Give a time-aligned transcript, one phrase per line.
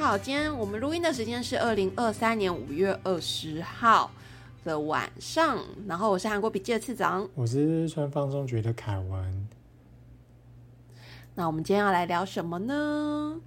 [0.00, 4.10] 好，今天我们录音的时间是二零二三年五月二十号
[4.64, 9.48] 的晚上，然后我是韩国笔记的次长，我是川方中局的凯文。
[11.34, 13.38] 那我们今天要来聊什么呢？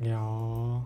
[0.00, 0.82] 聊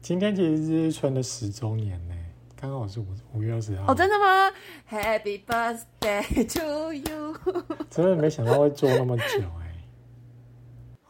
[0.00, 2.14] 今天其实是春的十周年呢，
[2.54, 3.92] 刚好是五五月二十号。
[3.92, 4.52] 哦，真的吗
[4.88, 7.36] ？Happy birthday to you！
[7.90, 9.24] 真的没想到会做那么久
[9.60, 9.74] 哎。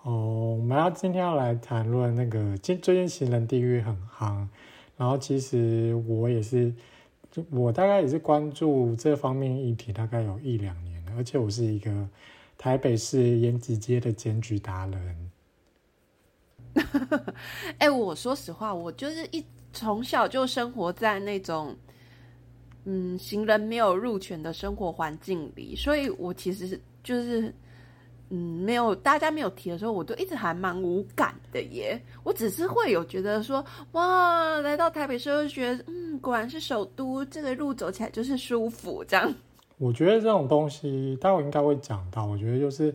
[0.05, 4.49] 哦，我我们要今天要来谈论那个最最近行人地狱很夯，
[4.97, 6.75] 然后其实我也是，
[7.51, 12.09] 我大概也是关注这方面议题大概有一两年了，而且我是一个
[12.59, 15.31] 台北市延吉街的检举达人。
[17.79, 21.77] 哎，我说实话，我就是一从小就生活在那种
[22.87, 27.55] 嗯行人没有入权的生活环境里，所以我其实就是。
[28.29, 31.97] 嗯，没有，大家没有提的时候，我都一直还蛮无感的耶。
[32.25, 39.05] 我只是会有觉得说，哇，来到台北市就觉得，嗯，果然是首都，这个路走起来就是舒服。
[39.07, 39.33] 这样，
[39.79, 42.27] 我觉得这种东西，待会应该会讲到。
[42.27, 42.93] 我觉得就是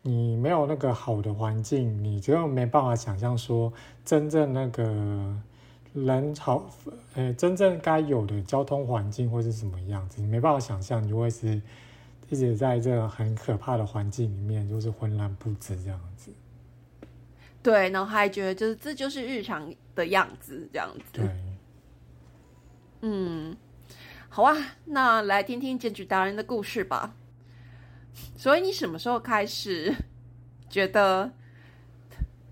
[0.00, 3.70] 你没有那个好的环境，你就没办法想象说，
[4.02, 4.82] 真正那个
[5.92, 6.64] 人好，
[7.16, 11.60] 呃，真正该有的交通环境会是什么样子，你没办法想象，你就会是。
[12.30, 16.32] 一直在这个很可怕的环境里面，就是浑然不知这样子。
[17.62, 21.04] 对，然后还觉得就是这就是日常的样子这样子。
[21.12, 21.28] 对。
[23.02, 23.54] 嗯，
[24.28, 27.14] 好啊，那来听听检举达人的故事吧。
[28.36, 29.94] 所以你什么时候开始
[30.68, 31.30] 觉得？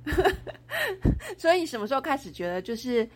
[1.36, 3.06] 所以你什么时候开始觉得就是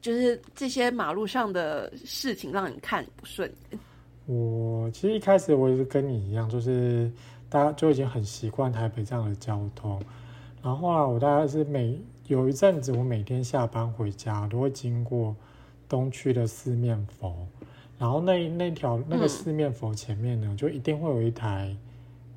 [0.00, 3.52] 就是这些马路上的事情让你看不顺？
[4.26, 7.08] 我其实一开始我也是跟你一样，就是
[7.48, 10.02] 大家就已经很习惯台北这样的交通。
[10.60, 15.36] 然后后来我大概是每有一阵子，我每天下班回家都会经过
[15.88, 17.46] 东区的四面佛，
[18.00, 21.76] 然后那那条那个四面佛前面呢，就一定会有一台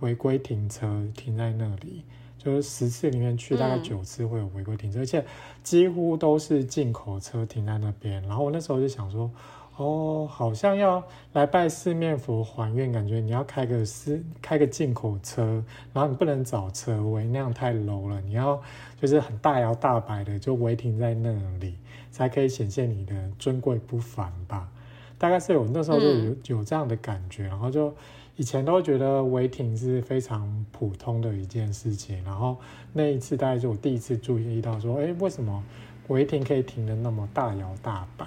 [0.01, 2.03] 违规停车停在那里，
[2.37, 5.25] 就是十次里面去大概九次会有违规停车，而且
[5.63, 8.21] 几乎都是进口车停在那边。
[8.27, 9.31] 然后我那时候就想说。
[9.79, 11.01] 哦，好像要
[11.31, 15.63] 来拜四面佛还愿，感觉你要开个私开个进口车，
[15.93, 18.19] 然后你不能找车位，那样太 low 了。
[18.19, 18.61] 你要
[18.99, 21.31] 就是很大摇大摆的就违停在那
[21.61, 21.75] 里，
[22.11, 24.69] 才可以显现你的尊贵不凡吧？
[25.17, 27.93] 大概是有那时候就有有这样的感觉，然后就
[28.35, 32.57] 以前都觉得违停是非常普通的一件事情，然后
[32.91, 35.63] 那一次大概是我第一次注意到说，哎，为什么
[36.09, 38.25] 违停可以停的那么大摇大摆？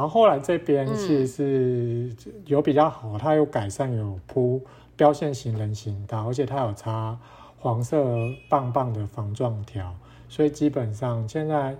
[0.00, 2.16] 然后后来这边其实是
[2.46, 4.58] 有比较好，它有改善，有铺
[4.96, 7.18] 标线型人行道，而且它有插
[7.58, 8.02] 黄色
[8.48, 9.94] 棒棒的防撞条，
[10.26, 11.76] 所以基本上现在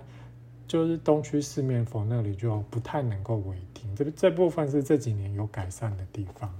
[0.67, 6.53] 就是东区四面佛那里就不太能够违停，这这部分是这几年有改善的地方。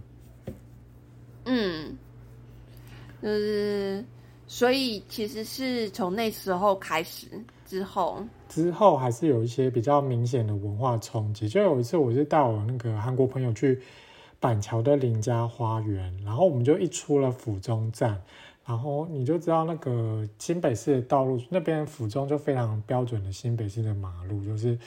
[1.45, 1.95] 嗯，
[3.21, 4.03] 就是
[4.47, 7.27] 所以其实是从那时候开始。
[7.71, 11.47] 之后，之后还是有一些比较明显的文化冲击。
[11.47, 13.79] 就有一次，我是带我那个韩国朋友去
[14.41, 18.21] 板桥的邻家花园，然后我们就一出了府中站，
[18.65, 24.77] 然后你就知道那个新北市的道路那边府中就非常标准的新北市的马路，就是。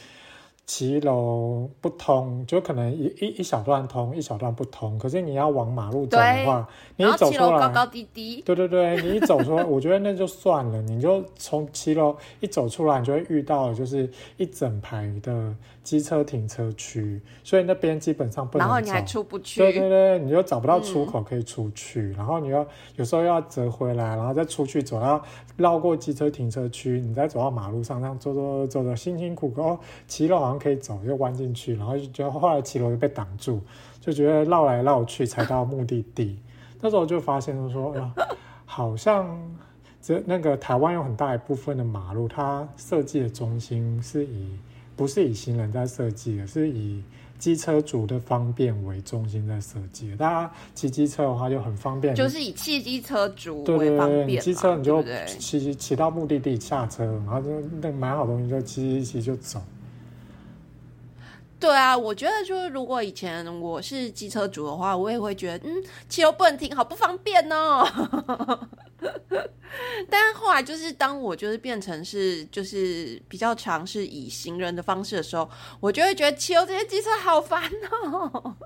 [0.67, 4.99] 骑楼不通，就可能一一一小段通，一小段不通。
[4.99, 6.67] 可是你要往马路走的话，
[6.97, 8.41] 你走出来，高高低低。
[8.43, 10.81] 对对对，你一走出来，我觉得那就算了。
[10.81, 18.73] 你就从骑楼一走出来，你就会遇到就是一整排的机车停车区，所以那边基本上不能走。
[18.73, 19.61] 然后你还出不去。
[19.61, 22.11] 对对对，你就找不到出口可以出去。
[22.13, 25.23] 然后你要有时候要折回来，然后再出去走，要
[25.57, 29.79] 绕过机车停车区，你再走到马路上，这样走走走走，辛辛苦苦哦，
[30.09, 30.55] 骑楼好像。
[30.65, 33.61] 可以走就弯进去，然后就觉得后来骑楼就被挡住，
[34.01, 36.39] 就觉得绕来绕去才到目的地。
[36.81, 37.95] 那时候就发现说，
[38.65, 39.39] 好像
[40.01, 44.49] 这那个台湾有很大一部分的马路，它设计的中心是以
[44.97, 47.03] 不是以行人在设计的，是以
[47.39, 50.15] 机车主的方便为中心在设计。
[50.17, 55.05] 大家骑机车的话就很方便，就是以汽机车主为方便，机车你就
[55.39, 59.61] 骑骑到目的地下车，然后就那买好东西就骑骑骑就走。
[61.61, 67.87] 对啊，我觉得就是如果以前我是机车主的话，我也会觉得，嗯，汽油不能停，好不方便哦。
[70.09, 75.49] 但是后来就是当我就是变成是就是比较尝试以行人的方式的时候，
[75.81, 78.57] 我就会觉得骑油这些机车好烦哦。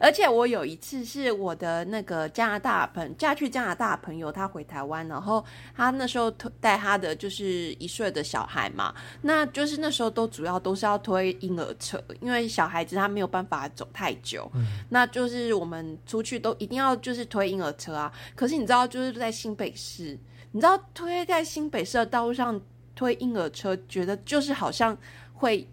[0.00, 5.44] 而且我有一次是我的那个加拿大朋嫁去加拿大朋友，他回台湾，然后
[5.76, 8.92] 他那时候推带他的就是一岁的小孩嘛，
[9.22, 14.50] 那就是那时候都主要都是要推婴儿车，因为小孩子他没有办法走太久，
[14.88, 18.12] 那就是我们出去都一定要就是推婴儿车啊。
[18.34, 20.18] 可是你知道就是在新北市，
[20.52, 22.60] 你知道推在新北市的道路上
[22.94, 24.96] 推婴儿车，觉得就是好像
[25.34, 25.68] 会。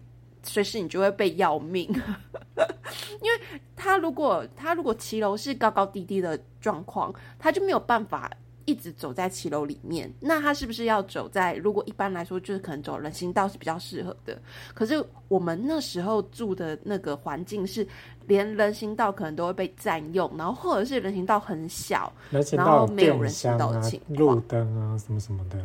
[0.48, 1.88] 随时你就会被要命，
[3.20, 8.30] 因为他如果他如果骑楼是高高低低的状况，他就没有办法
[8.66, 10.12] 一直走在骑楼里面。
[10.20, 11.54] 那他是不是要走在？
[11.54, 14.38] 如果一般来说，就是可能走人行道是比较适合的。
[14.74, 17.86] 可是我们那时候住的那个环境是，
[18.26, 25.58] 连人行道可能都会被占用，然后或者是人行道很小，然后没有人行道的情况，路灯啊什么什么的。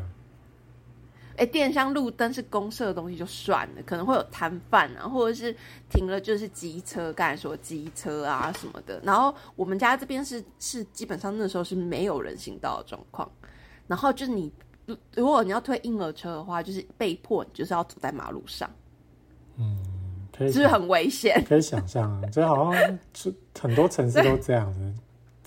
[1.38, 5.56] 哎，电箱路灯是公社的东西就算了，可能会有摊贩啊，或者是
[5.90, 9.00] 停了就是机车，刚才说机车啊什么的。
[9.04, 13.30] 然后我们家这边是是基本上那时候是没有人行道的状况，
[13.88, 14.52] 然后就是你
[15.16, 18.70] 如果你要推婴儿车的话，就是被迫你就是要走在马路上，
[19.58, 19.78] 嗯，
[20.38, 21.44] 可以，是不是很危险？
[21.48, 24.94] 可以想象啊，这好像是很多城市都这样子。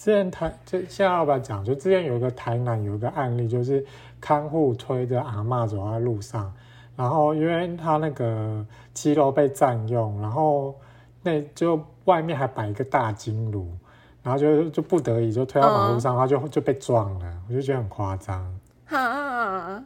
[0.04, 1.64] 之前台就现在要不要讲？
[1.64, 3.82] 就之前有一个台南有一个案例，就是。
[4.20, 6.50] 看护推着阿妈走在路上，
[6.96, 8.64] 然后因为他那个
[8.94, 10.74] 七楼被占用，然后
[11.22, 13.70] 那就外面还摆一个大金炉，
[14.22, 18.42] 然后就就不得已就推到马路上，他就就被撞了，我就觉得很夸张。
[18.86, 19.84] 哈，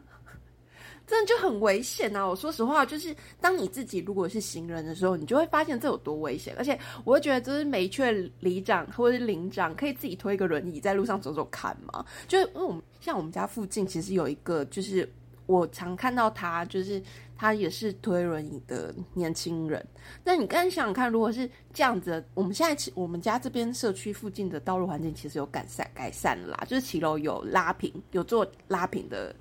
[1.09, 2.25] 真的就很危险啊！
[2.25, 6.53] 我说实话，就是当你自己如果是行人的时候，你就会发现这有多危险。
[6.57, 12.81] 而且我会觉得，就是每缺里长或者是领长可以自己推一个轮椅在路上走走看嘛，就是因为我们。
[13.01, 15.09] 像我们家附近其实有一个，就是
[15.45, 17.01] 我常看到他，就是
[17.39, 19.81] 他也是推轮椅的年轻人。
[20.25, 29.33] 那你刚想想看，如果是这样子，我们现在我们家这边社区附近的道路环境其实有改善改善啦，就是骑楼有拉平，有做拉平的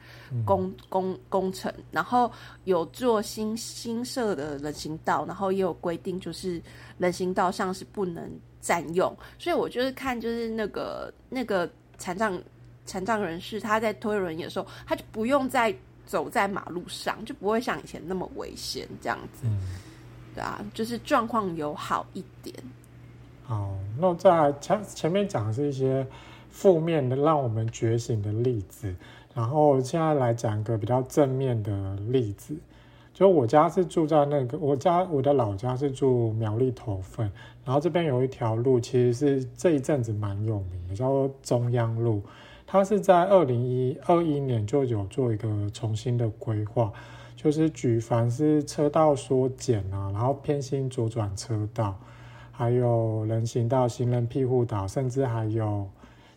[0.44, 2.30] 工工工程，然后
[2.62, 6.62] 有做新新设的人行道，然后也有规定，就是
[6.98, 8.30] 人行道上是不能
[8.60, 9.12] 占用。
[9.40, 12.40] 所以我就是看，就是那个那个残障。
[12.86, 15.70] 残障人士他在推轮椅的时候，他就不用再
[16.08, 19.46] 走在马路上，就不会像以前那么危险这样子。
[20.34, 22.56] 对啊，就是状况有好一点。
[23.46, 26.06] 哦，那在前前面讲的是一些
[26.49, 28.94] 负面的让我们觉醒的例子，
[29.34, 32.56] 然后现在来讲一个比较正面的例子。
[33.12, 37.28] 就我家是住在那个，我家我的老家是住苗栗头份，
[37.64, 42.22] 然后这边有一条路，其实是这一阵子蛮有名的，叫做中央路。
[42.70, 46.92] 它是在二零一二一年就有做一个重新的规划，
[47.34, 51.98] 就是举凡是车道缩减啊，然后偏心左转车道，
[52.52, 55.88] 还有人行道、行人庇护岛，甚至还有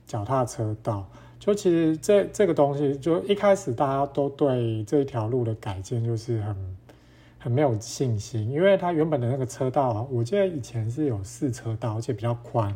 [0.08, 1.06] 脚踏车道。
[1.38, 6.78] 就其实这这个东西，就一开始大家都对这条路的改建就是很
[7.40, 12.74] 很没有信心，因为它原本的那个车道，我记得以前是有四车道，而且比较宽。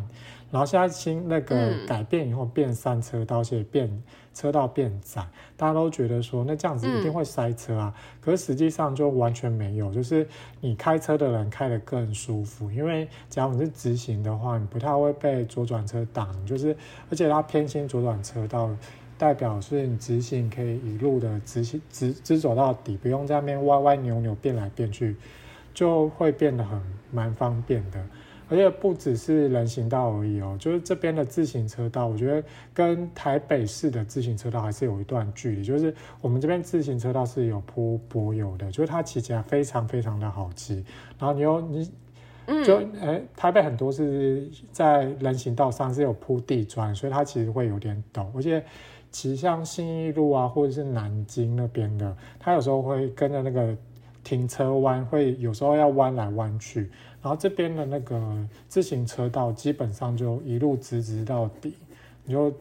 [0.55, 3.91] 然后现在新那个改变以后变三车道，而且变
[4.33, 5.21] 车道变窄，
[5.57, 7.93] 大家都觉得说那这样子一定会塞车啊。
[8.21, 10.25] 可是实际上就完全没有，就是
[10.61, 16.33] 你开车的人开得更舒服，因为只要你是直行的话，你不太会被左转车挡。
[16.45, 16.74] 就是
[17.09, 18.69] 而且它偏心左转车道，
[19.17, 25.17] 代表是你直行可以一路的直行直直走到底，不用在那边歪歪扭扭变来变去，
[25.74, 26.81] 就会变得很
[27.12, 28.01] 蛮方便的。
[28.47, 35.63] 而且不只是人行道而已哦，就是这边的自行车道，我觉得跟台北市的自行车道还是有一段距离。
[35.63, 40.85] 就是我们这边自行车道是有铺柏油的，就是它骑起来非常非常的好骑。
[41.17, 41.91] 然后你又你，
[42.63, 48.27] 就诶，台北很多是在人行道上是有铺地砖，所以它其实会有点陡。
[48.35, 48.63] 而且
[49.11, 53.75] 骑像信义路啊，或者是南京那边的，它有时候会跟着那个
[54.23, 56.91] 停车弯，会有时候要弯来弯去。
[57.25, 58.38] 然后这边的那个
[58.70, 61.74] 自行车道基本上就一路直直到底，
[62.24, 62.53] 你就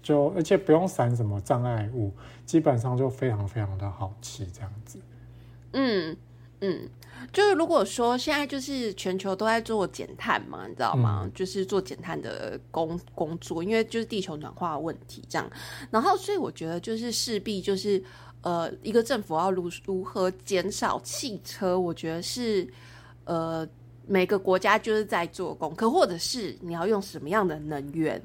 [0.00, 2.12] 就而且不用闪什么障碍物，
[2.46, 5.00] 基本上就非常非常的好骑这样子。
[5.72, 6.16] 嗯
[6.60, 6.88] 嗯，
[7.32, 11.28] 就是如果说现在就是全球都在做减碳嘛，你知道吗？
[11.34, 15.50] 就是做减碳的工工作，因为就是地球暖化问题这样。
[15.90, 18.00] 然后所以我觉得就是势必就是
[18.42, 22.68] 呃，一个政府要如如何减少汽车，我觉得是。
[23.24, 23.68] 呃，
[24.06, 28.20] 每个国家就是在做功课，或者是你要用什么样的能源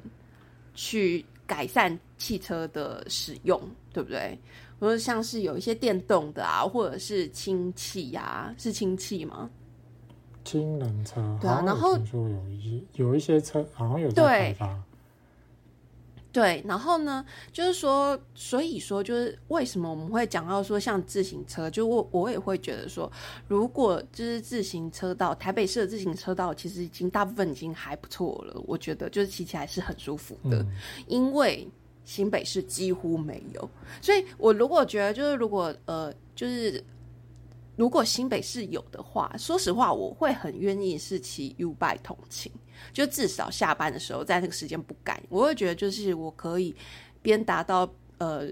[0.74, 3.60] 去改善汽车的使用，
[3.92, 4.38] 对不对？
[4.80, 9.50] 或者像是有一些电动的啊，或者是氢气呀，是氢气吗？
[10.44, 14.82] 氢能车，对啊然后听说有一些有一些车好像有在对开发，
[16.30, 23.10] 对，然后呢，就是说，所以说，就是为什么我们会讲到说像自行车，就我我也会觉得说，
[23.48, 30.66] 如果就是自行车道，台北市的自行车道其实已经大部分已经还不错了，我觉得就是骑起来是很舒服的，嗯
[31.06, 31.66] 因为
[32.04, 33.70] 新北市几乎没有，
[34.02, 36.82] 所以我如果觉得就是如果呃就是。
[37.78, 42.50] 如果新北市有的话，说实话，我会很愿意是骑 U bike 通勤，
[42.92, 46.74] 就至少下班的时候，在那个时间不赶，我会觉得就是我可以
[47.22, 48.48] 边达到呃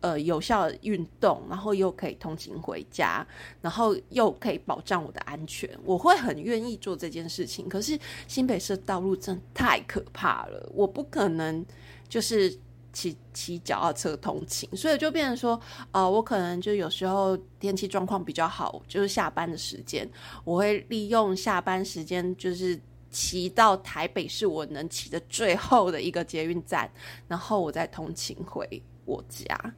[0.00, 3.26] 呃有效的运动，然后又可以通勤回家，
[3.60, 7.68] 然后又可以保障我的安全，我会很愿意做这件事情。
[7.68, 11.64] 可是新北市道路真的太可怕了，我不可能
[12.08, 12.58] 就是。
[12.92, 15.58] 骑骑脚踏车通勤，所以就变成说，
[15.92, 20.10] 呃，我可能就有时候天气状况比较好，就是下班的时间，
[20.42, 22.76] 我会利用下班时间，就是
[23.10, 26.90] 骑到台北是我能骑的最后的一个捷运站，
[27.28, 29.74] 然后我再通勤回我家。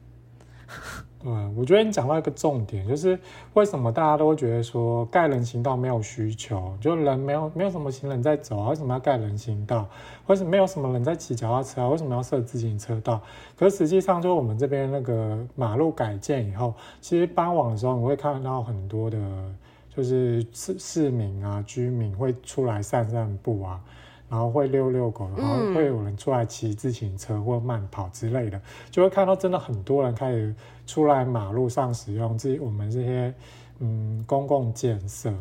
[1.19, 3.19] 对， 我觉得你讲到一个重点，就是
[3.53, 9.87] 为什么大家都会觉得说盖人行道没有需求，就人没有没有什么行人在走啊，为什么要盖人行道？
[10.27, 11.89] 为什么没有什么人在骑脚踏车啊？
[11.89, 13.21] 为什么要设自行车道？
[13.55, 19.17] 可是实际上，就我们这边那个马路改建以后，其实傍晚的时候，你会看到很多的，
[19.95, 23.81] 就是市市民啊、居民会出来散散步啊。
[24.29, 28.59] 然后会遛遛狗，然后会有人出来骑自行车或慢跑之类的，
[28.89, 30.55] 就会看到真的很多人开始
[30.87, 33.31] 出来马路上使用这我们这些
[33.77, 35.31] 嗯公共建设。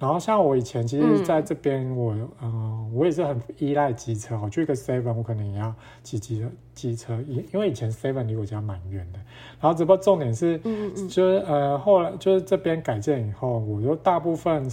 [0.00, 4.40] 然后像我以前其实在这边我，嗯、我也是很依赖机车。
[4.42, 9.18] 我去一个 seven，我可能也要骑机车机车，因因为以前 seven 离我家蛮远的。
[9.60, 14.66] 然后只不过重点是，嗯嗯就是呃后来就是这边改建以后，我就大部分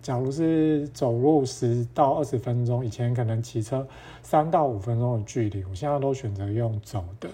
[0.00, 3.86] 假如是走路十到二十分钟，以前可能骑车
[4.22, 7.28] 三到五分钟的距离，我现在都选择用走的。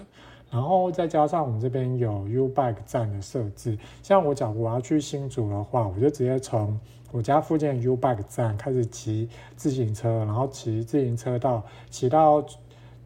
[0.51, 6.77] 然后再加上我们这边有 U Bike 站的设置，像我假如我要去新竹的话，我就直接从
[7.11, 12.43] 我家附近的 U Bike 站开始骑自行车，然后骑自行车到骑到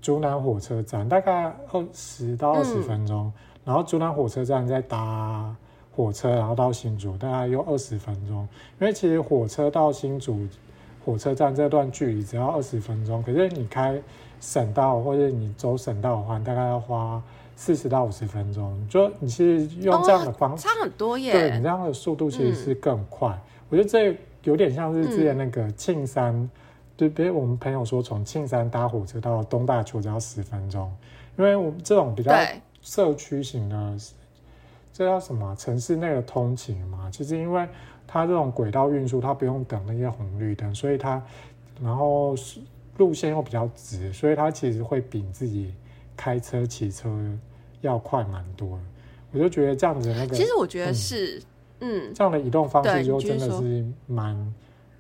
[0.02, 3.32] 竹南火车站，大概二十到二十分钟，
[3.64, 5.56] 然后竹南火车站再搭
[5.96, 8.48] 火车，然后到新竹，大概又二十分钟。
[8.82, 10.46] 因为其实火车到新竹
[11.06, 14.02] 火车站这段距离只要二十分钟，可是你开
[14.42, 17.24] 省道或者你走省道的话，大概要花
[17.56, 18.86] 四十到五十分钟。
[18.90, 21.32] 就你是用这样的方式，差很多耶。
[21.32, 23.40] 对你这样的速度其实是更快。
[23.74, 26.48] 我觉得这有点像是之前那个庆山，
[26.96, 30.94] 就，比如我们朋友说从庆山搭火车到东大邱只要十分钟，
[31.40, 32.32] 因为我们这种比较
[32.84, 33.98] 社区型的，
[34.94, 37.10] 这叫什么啊城市内的通勤嘛？
[37.12, 37.68] 其实因为
[38.06, 41.20] 它这种轨道运输，它不用等那些红绿灯，所以它
[41.82, 42.60] 然后是
[42.98, 45.74] 路线又比较直，所以它其实会比自己
[46.16, 47.10] 开车骑车
[47.82, 48.84] 要快蛮多的。
[49.32, 51.42] 我就觉得这样子的那个，其实我觉得嗯是，嗯，
[52.14, 54.54] 这样的移动方式就真的是蛮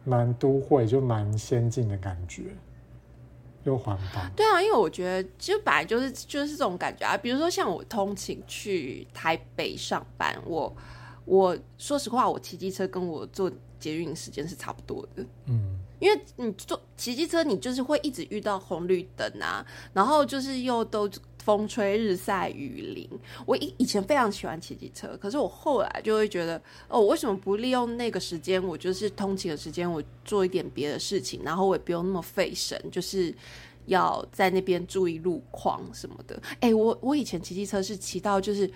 [0.03, 2.43] 蛮都会，就蛮先进的感觉，
[3.63, 4.21] 又环保。
[4.35, 7.17] 对啊，因为我觉得就本来就是就是这种感觉啊。
[7.17, 10.75] 比如说像我通勤去台北上班，我
[11.25, 15.25] 我说实话，我骑机车跟我坐捷运时间是差不多的。
[15.45, 21.09] 嗯，因为你坐骑机车，你就是会一直遇到红绿灯啊，然后就是又都
[21.43, 23.09] 风吹日晒雨淋。
[23.45, 26.57] 我以以前非常喜欢骑机车，可是我后来就会觉得，
[26.87, 28.63] 哦，我为什么不利用那个时间？
[28.63, 33.33] 我就是通勤的时间，我做一点别的事情，然后我也不用那么费神，就是
[33.87, 36.41] 要在那边注意路况什么的。
[36.61, 38.69] 哎，我我以前骑机车是骑到就是。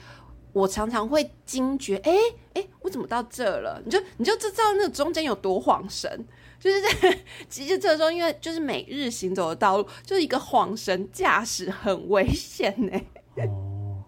[0.54, 2.12] 我常常会惊觉，哎、
[2.54, 3.80] 哎、我怎么到这了？
[3.86, 6.26] 你就你就知道那中间有多晃神，
[6.60, 13.00] 就是在骑机车的时候，因为就是每日行走的道路，就是一个晃神驾驶很危险呢。
[13.48, 14.04] 哦，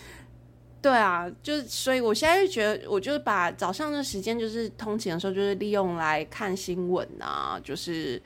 [0.82, 8.22] 对啊，就是所以我现在就觉得，我就是把早上的时间，就是通勤的时候，就是利用来看新闻啊，就是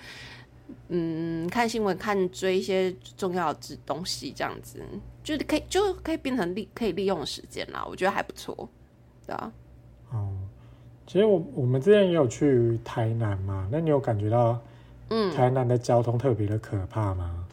[0.89, 4.83] 嗯看新闻、看追一些重要的东西，这样子
[5.23, 8.69] 就是可以就可以变成利可以利用的时间啦，我觉得还不错，
[9.27, 9.53] 对啊。
[10.11, 10.33] 哦，
[11.11, 14.57] 其实我我们之前也有去台南嘛，那你有感觉到
[15.09, 17.45] 嗯，台南的交通特别的可怕吗？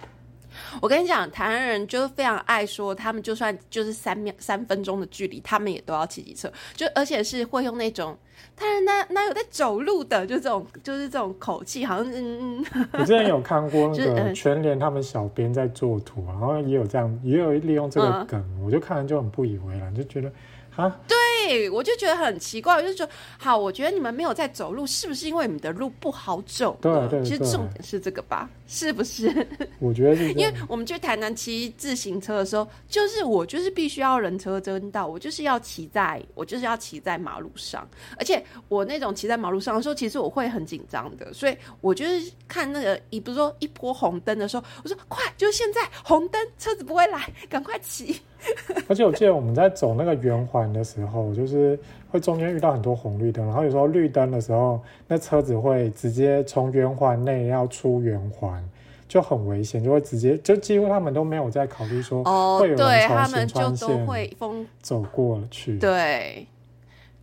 [0.79, 8.15] 我跟你讲，台南人就是非常爱说，他们就算就是三秒三分钟的距离，他们也都要骑机车，就而且是会用那种，
[8.55, 18.27] 他人哪哪有在走路的，就这种就是这种口气，好像嗯嗯，我之前有看过那个嗯 全联他们小编在做图，然后也有这样，也有利用这个嗯。
[18.27, 20.31] 梗，我就看了就很不以为然，就觉得
[20.75, 26.77] 啊，对对，我就觉得很奇怪，我就觉得好，我觉得你们没有在走路，是不是因为你们的路不好走？
[26.81, 29.27] 对对，其实重点是这个吧，是不是？
[29.79, 37.87] 我觉得是，因为我们去台南骑自行车的时候，就是我就是必须要人车争道，我就是要骑在，我就是要骑在马路上，
[38.17, 48.19] 而且我那种骑在马路上的时候，其实我会很紧张的，所以我就是看那个，一不是说一波红灯的时候，我说快，就是现在红灯，车子不会来，赶快骑。
[48.87, 51.77] 而且我记得我们在走那个圆环的时候，就是
[52.09, 58.63] 会中间遇到很多红绿灯，然后有时候绿灯的时候，那车子会直接从圆环内要出圆环，
[59.07, 62.23] 就很危险，就会直接就几乎他们都没有在考虑说
[62.59, 65.77] 会有人从行川线走过去。
[65.77, 66.47] 对。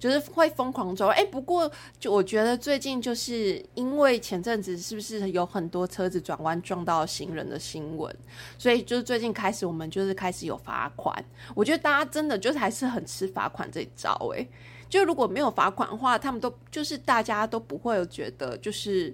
[0.05, 8.15] 就是会疯狂走，哎，不过就我觉得最近就是因为前阵子是不是有很多车子转弯撞到行人的新闻，
[8.59, 11.25] 所以就是最近开始我们就是开始有罚款。
[11.55, 14.47] 我觉得大家真的就是还是很吃罚款这一招，哎，
[14.91, 19.11] 就如果没有罚款的话，他们都就是大家都不会觉得就是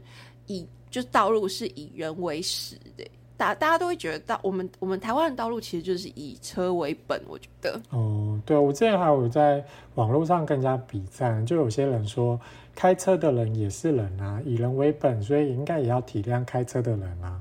[0.48, 3.08] 以就道路是以人为始的。
[3.40, 7.80] 大大家都会觉得，到我们我们台湾的道路其实就是以车为本，我觉得。
[7.88, 12.38] 哦，对，我之前还有在网络上跟人家比赞，就有些人说，
[12.74, 17.40] 开车的人也是人啊，以人为本，所以应该也要体谅开车的人啊。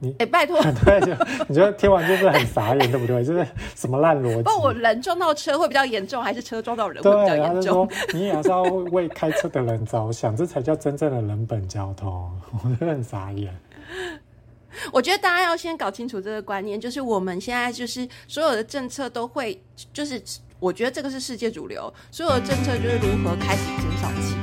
[0.00, 1.06] 你哎，拜托， 对，就
[1.48, 3.24] 你觉得听完就是很傻眼，对不对？
[3.24, 4.42] 就是什么烂逻辑？
[4.42, 7.88] 不，我人撞到车会比较严重，还是车撞到人会比较严重？
[8.12, 12.30] 你也是要为开车的人着想，这才叫真正的人本交通。
[12.62, 13.50] 我觉得很傻眼。
[14.92, 19.60] 我觉得大家要先搞清楚这个观念，就是我们现在就是所有的政策都会，
[19.92, 20.22] 就是
[20.60, 24.37] 我觉得这个是世界主流，所有的政策就是如何开始减少气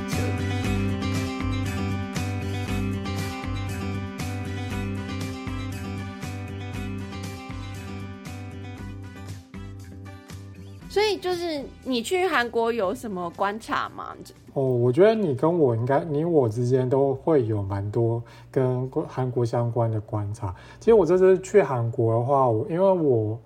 [10.96, 14.16] 所以就是你去韩国有什么观察吗？
[14.54, 20.54] 哦，我觉得你跟我应该，你我之间都会有蛮多跟韩国相关的观察。
[20.80, 23.38] 其实我这次去韩国的话，我因为我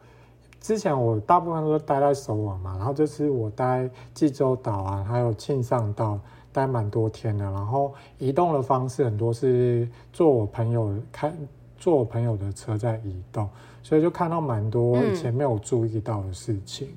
[0.60, 6.20] 之前我大部分都待在首尔嘛，然后这次我待济州岛啊，还有庆尚道
[6.52, 11.34] 待蛮多天的，然后移动的方式很多是坐我朋友开
[11.76, 13.48] 坐我朋友的车在移动，
[13.82, 16.90] 所以就看到蛮多以前没有注意到的事情。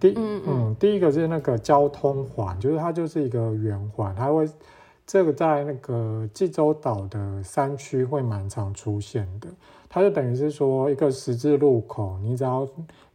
[0.00, 4.48] 第嗯第一个是那个交通环，就是它就是一个圆环，它会
[5.06, 9.48] 这个在那个济州岛的山区会蛮常出现的。
[9.88, 12.66] 它就等于是说一个十字路口，你只要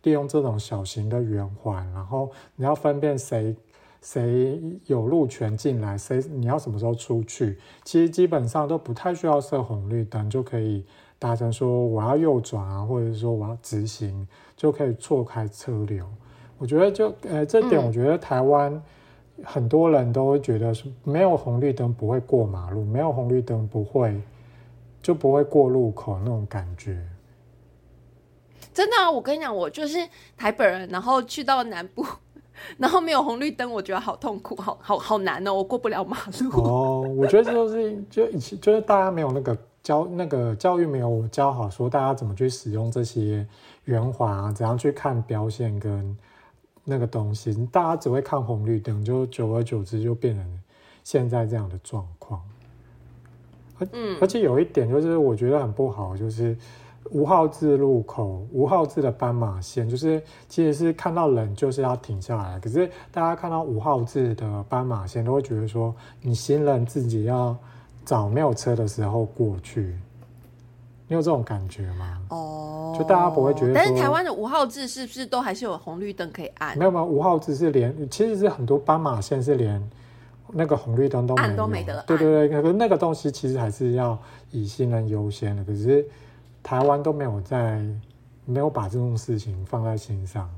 [0.03, 3.55] 利用这种小型的圆环，然后你要分辨谁
[4.01, 10.85] 谁有路权进来，谁你要什么时候出去，其实基本上都不太需要设红绿灯，就可以
[11.17, 16.05] 达成说我要右转啊，或者是说我要直行，就可以错开车流。
[16.57, 18.81] 我觉得就呃这点，我觉得台湾
[19.43, 24.21] 很多人都会觉得是没有红绿灯不会过马路，没有红绿灯不会
[25.01, 26.97] 就不会过路口那种感觉。
[28.73, 29.97] 真的，啊我跟你讲，我就是
[30.37, 32.05] 台北人，然后去到南部，
[32.77, 36.49] 然后没有红绿灯，我觉得好痛苦，好好好难哦，我过不了马路。
[36.63, 43.45] 哦，我觉得这都是就以前就是大家没有那个教那个教育没有教好，说大家怎么去使用这些
[43.83, 46.17] 圆滑啊，怎样去看标线跟。
[46.85, 50.61] 那个东西，大家只会看红绿灯，就久而久之就变成
[51.03, 52.39] 现在这样的状况。
[53.79, 53.87] 而
[54.21, 56.55] 而且有一点就是我觉得很不好，就是
[57.11, 67.57] 无号字路口、无号字的斑马线，就是其实是看到人就是要停下来，可是大家看到无号字的斑马线，都会觉得说你行人自己要
[68.05, 69.97] 找没有车的时候过去。
[71.07, 72.19] 你有这种感觉吗？
[72.29, 73.73] 哦，就大家不会觉得。
[73.73, 76.77] 但是台湾的五号字是不是都还是有红绿灯可以按？
[76.77, 79.81] 没有没有，五号字是连，其实是很多斑马线是连
[80.51, 82.03] 那个红绿灯都按都没得。
[82.07, 84.17] 对对对，可是那个东西其实还是要
[84.51, 85.63] 以行人优先的。
[85.63, 86.03] 可是
[86.63, 87.85] 台湾都没有在，
[88.45, 90.49] 没有把这种事情放在心上。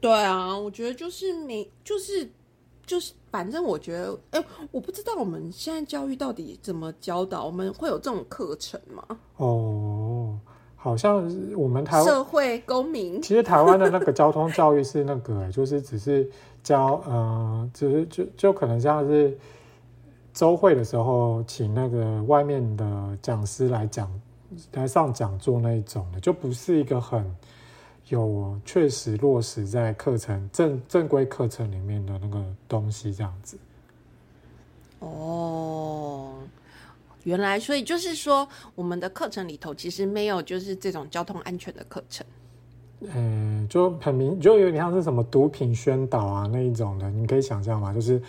[0.00, 2.28] 对啊，我觉得就是没，就是
[2.92, 3.12] 就是。
[3.32, 9.02] 反正我觉得，哎，我不知道我们现在教育到底怎么教导，我们会有这种课程吗？
[9.38, 10.38] 哦，
[10.76, 11.24] 好像
[11.56, 16.30] 我们台湾社会公民，其实台湾的那个交通教育是那个，就是只是
[16.62, 19.34] 教，呃，只是就就可能像是
[20.34, 24.12] 周会的时候，请那个外面的讲师来讲，
[24.72, 27.24] 来上讲座那一种的，就不是一个很。
[28.12, 33.56] 有确实落实在课程正正规课程里面的那个东西，这样子。
[34.98, 36.34] 哦，
[37.24, 42.26] 原来所以就是说，我们的课程里头其实没有就是这种交通安全的课程。
[43.14, 47.94] 嗯，就很明，就有点像是什么毒品宣导啊那一种的，你可以想象吗？
[47.94, 48.20] 就是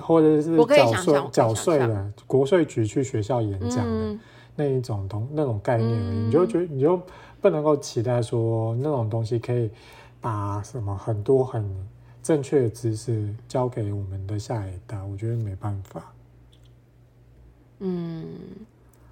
[0.00, 3.84] 或者是缴税缴税的国税局去学校演讲的。
[3.84, 4.18] 嗯
[4.56, 7.00] 那一种东那种概念而已，嗯你就觉得你就
[7.40, 9.70] 不能够期待说那种东西可以
[10.20, 11.64] 把什么很多很
[12.22, 16.12] 正确的知识交给我们的下一代，我觉得没办法。
[17.78, 18.26] 嗯，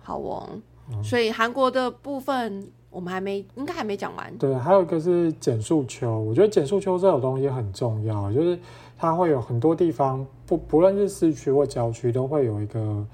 [0.03, 0.49] 好哦。
[0.91, 4.35] 嗯所以韩国的部分我们还没，应该还没讲完。
[4.38, 8.59] 对，还有一个是减速丘，我觉得减速丘这种东西很重要，就是
[8.97, 13.07] 它会有很多地方不不论是市区或郊区，都会有一个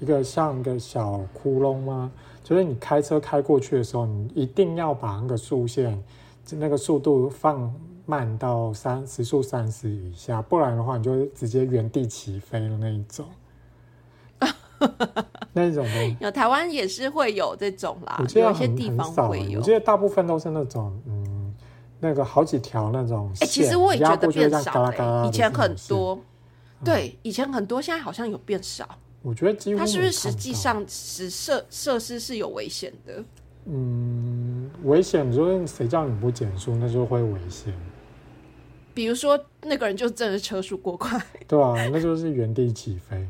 [0.00, 2.10] 一个像一个小窟窿吗？
[2.50, 5.96] 就是你开车开过去的时候，你一定要把那个速线
[6.50, 7.72] 那个速度放
[8.06, 13.24] 慢到三时速三十以下，不然的话你就直接原地起飞的那一种。
[15.52, 19.64] 那一种的，有台湾也是会有这种啦我，记得有些很地方会有我。
[19.64, 21.54] 记得大部分都是那种嗯，
[22.00, 24.90] 那个好几条那种哎、线，其实我也觉得变少
[25.24, 26.18] 以前很多，
[26.84, 28.88] 对，以前很多，现在好像有变少。
[29.22, 33.22] 我觉得几乎它是不是实际上使设设施是有危险的？
[33.66, 35.30] 嗯危险？
[35.30, 37.74] 你说谁叫你不减速，那就会危险，
[38.94, 43.28] 比如说那个人就真的是车速过快，对啊、那就是原地起飞。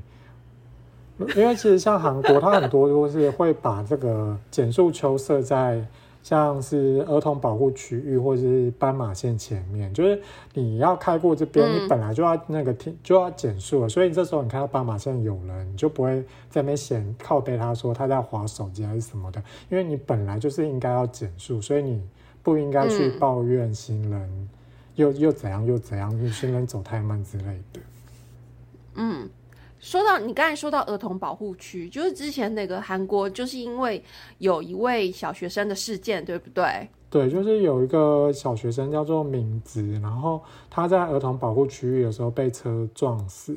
[1.37, 5.85] 因为其实像韩国，它很多都是会把这个减速丘设在
[6.23, 10.21] 像是儿童保护区域或者是斑马线前面，就是
[10.55, 22.03] 你要开过这边，嗯你本来就要那个停就要减速了，所以这时候你看到斑马线有人，你就不会在那边显靠背他说他在划手机还是什么的，因为你本来就是应该要减速，所以你
[22.43, 24.49] 不应该去嗯抱怨行人
[24.97, 27.81] 又又怎样又怎样，行人走太慢之类的。
[28.95, 29.29] 嗯。
[29.81, 34.03] 说到你刚才说到儿童保护区，就是之前那个韩国，就是因为
[34.39, 36.89] 有一位小学生的事件，对不对？
[37.09, 43.57] 对，就是有一个小学生叫做敏子，然后他在儿童保护区域的时候被车撞死，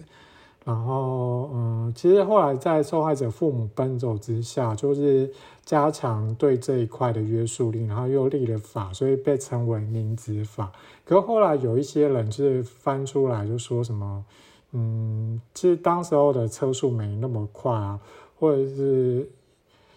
[0.65, 5.31] 然后嗯，其实后来在受害者父母奔走之下，就是
[5.63, 10.71] 加强对这一块的约束力，然后又立了法，所以被称为敏子法。
[11.05, 14.25] 可是后来有一些人就是翻出来就说什么，
[14.75, 17.99] 嗯，其实当时候的车速没那么快啊，
[18.39, 19.29] 或者是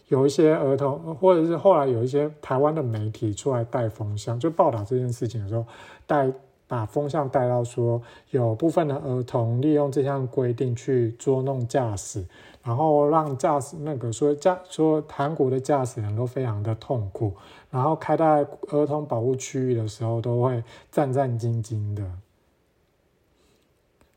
[0.09, 5.65] 有一些儿童，或者是后来有一些台湾的媒体出来带风向，就报道这件事情的时候，
[6.07, 6.31] 带
[6.69, 12.23] 把风向带到说，有部分的儿童利用这项规定去捉弄驾驶，
[12.63, 17.33] 然后让驾驶那个说驾说韩国的驾驶人都非常的痛苦，
[17.71, 22.05] 然后开在儿童保护区域的时候都会战战兢兢的。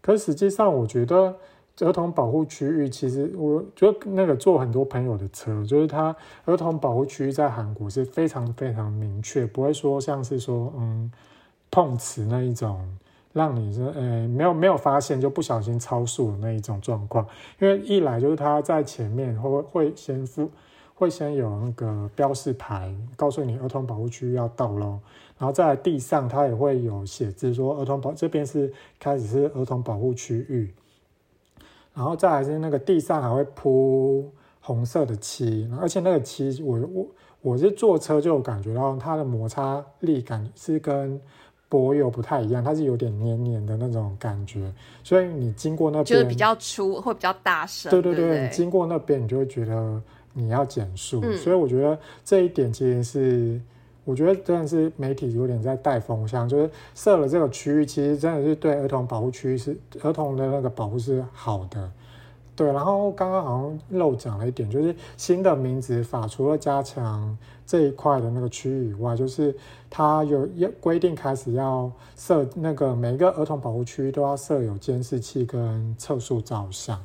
[0.01, 1.35] 可实际上，我觉得
[1.81, 11.12] 儿童保护区域其实，我就那个坐很多朋友的车，就是他儿童保护区域在韩国是非常非常明确，不会说像是说嗯
[11.71, 12.85] 碰瓷那一种，
[13.31, 17.25] 让你是呃没有没有发现就不小心超速的那一种状况。
[17.59, 20.49] 因为一来就是他在前面会会先附
[20.95, 24.99] 会先有那个标示牌，告诉你儿童保护区域要到喽。
[25.39, 30.71] 然后在地上，它也会有写字说儿童保这边是开始是儿童保护区域，
[31.95, 37.08] 然后再来是那个地上还会铺红色的漆，而且那个漆我我
[37.41, 41.19] 我是坐车就有感觉到它的摩擦力感是跟
[41.69, 44.69] 柏油不太一样，它是有点黏黏的那种感觉，
[45.04, 47.89] 所以你经过那边就是比较粗，会比较大声。
[47.89, 50.02] 对对对经过那边你就会觉得
[50.34, 51.38] 你要减速，嗯。
[51.38, 53.62] 所以我觉得这一点其实是，
[54.09, 61.91] 我觉得真的是媒体有点在带风向，就是设了这个区域，其实真的是对儿童保护区是儿童的那个保护是好的。
[62.55, 69.55] 对，然后刚刚好像漏讲了一点，就是新的名字法除了加强这一块的那个区域以外，就是
[69.91, 76.99] 它有要规定开始要设那个每个儿童保护区都要设有监视器跟测速照相。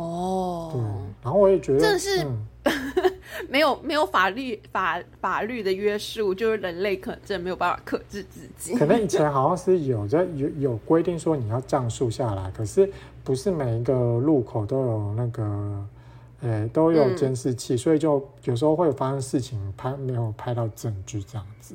[0.00, 0.80] 哦，对，
[1.22, 2.46] 然后我也觉得真的是嗯、
[3.48, 8.74] 没有没有法律法法律的约束，就是人类可能真的没有办法克制自己。
[8.76, 12.90] 可能以前好像是有在有有规定说你要降速下来，可是
[13.22, 15.86] 不是每一个路口都有那个，
[16.40, 21.74] 呃，都有嗯监视器，所以就有时候会发生事情拍没有拍到证据这样子。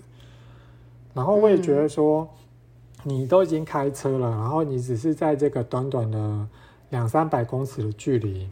[1.14, 2.28] 然后我也觉得说，
[3.04, 6.48] 你都已经开车了，然后你只是在这个短短的
[6.90, 8.50] 两三百公尺的距离，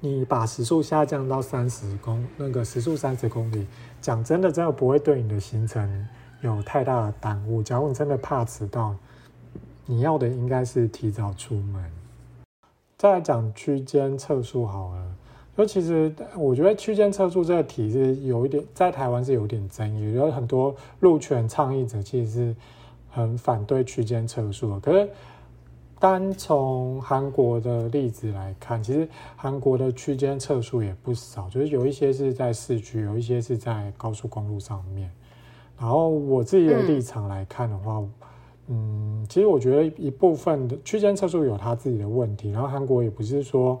[0.00, 3.66] 你把时速下降到三十公那个时速三十公里，
[4.00, 6.08] 讲真的，真的不会对你的行程
[6.42, 7.62] 有太大的耽误。
[7.62, 8.94] 假如你真的怕迟到，
[9.86, 11.90] 你要的应该是提早出门。
[12.98, 15.14] 再来讲区间测速好了，
[15.54, 22.56] 所以其实我觉得区间测速这个题是有一点在台湾是有点争议，有很多路权倡议者其实是
[23.10, 24.80] 很反对区间测速的。
[24.80, 25.10] 可是
[25.98, 35.10] 单从韩国的例子来看，其实韩国的区间测速也不少，就是有一些是在市区，有一些是在高速公路上面。
[35.78, 38.02] 然后我自己的立场来看的话，
[38.68, 43.80] 嗯，其实我觉得一部分的区间测速有它自己的问题，然后韩国也不是说。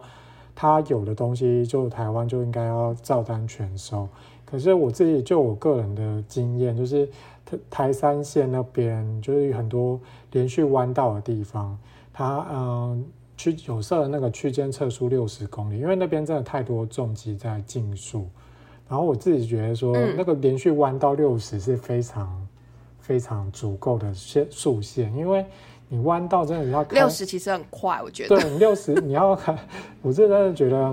[0.58, 4.08] 它有的东西就台湾就应该要照单全收，
[4.42, 7.06] 可是我自己就我个人的经验，就是
[7.44, 10.00] 台台三线那边就是很多
[10.32, 11.78] 连续弯道的地方，
[12.16, 13.04] 它嗯
[13.36, 18.26] 区有设那个区间测速六十公里，因为那边真的太多重机在竞速，
[18.88, 22.48] 然后我自己觉得说那个连续弯到六十是非常
[22.98, 25.44] 非常足够的限速线，因为。
[25.88, 28.34] 你弯道真的要六十，其实很快，我觉得。
[28.34, 29.56] 对，六十你要看，
[30.02, 30.92] 我真的觉得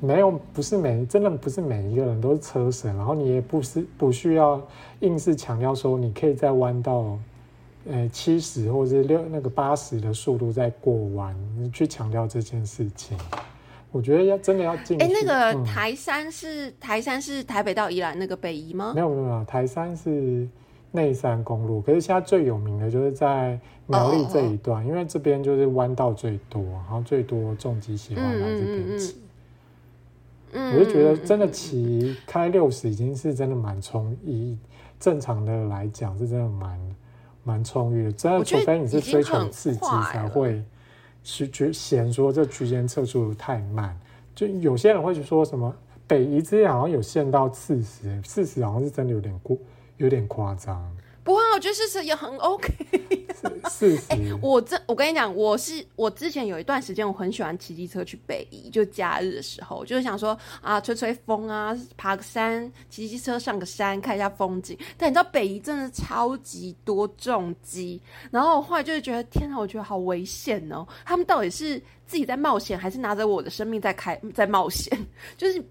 [0.00, 4.60] 没有，不是每真的不是每一个人都是车神，然后你也不是不需要
[4.98, 7.16] 硬是强调说你可以在弯道，
[7.90, 13.16] 呃七十或者六那个八十的速度在过弯，你去强调这件事情，
[13.90, 15.00] 我觉得要真的要进。
[15.02, 18.92] 哎，那个台山是台山是台北到宜兰那个北宜吗？
[18.94, 20.48] 没有没有，台山是。
[20.94, 29.16] 内山公路，可是现在最有名的就是在苗栗这一段，因为这边就是弯道最多，然后最多重机喜欢来这边骑。
[30.52, 34.54] 嗯，我就觉得真的骑开六十已经是真的蛮充裕，
[35.00, 36.78] 正常的来讲是真的蛮
[37.44, 38.12] 蛮充裕的。
[38.12, 40.62] 真的，除非你是追求刺激，才会
[41.22, 43.98] 去觉嫌说这区间测速太慢。
[44.34, 45.74] 就有些人会去说什么
[46.06, 49.56] 北移之前好像有限到四十，四十好像是真的有点过。
[49.98, 50.90] 有点夸张，
[51.24, 52.72] 不会，我觉得四十也很 OK。
[53.68, 54.06] 四十，
[54.40, 64.76] 我这我跟你讲，我是我之前有一段时间我很喜欢骑机车去北宜，就假日的时候，就是想说啊，吹吹风啊，爬个山，骑机车上个山，看一下风景。
[64.96, 70.86] 但你知道北宜真的超级多重机，然后后来就是觉得天哪，我觉得好危险哦！
[71.04, 74.96] 他们到底是自己在冒险，还是拿着我的生命在开在冒险？
[75.36, 75.62] 就是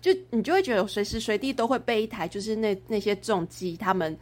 [0.00, 4.16] 就你就会觉得随时随地都会被一台就是那那些重机他们。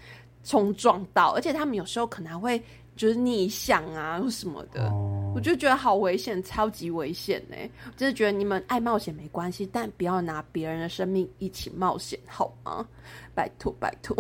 [0.45, 2.63] 冲撞到，而且他们有时候可能还会
[2.97, 4.93] 就是逆向啊或什么的，
[5.35, 7.57] 我就觉得好危险，超级危险呢。
[7.97, 12.87] 就是觉得你们爱冒险没关系，但不要拿别人的生命一起冒险，好吗？
[13.35, 14.17] 拜托拜托。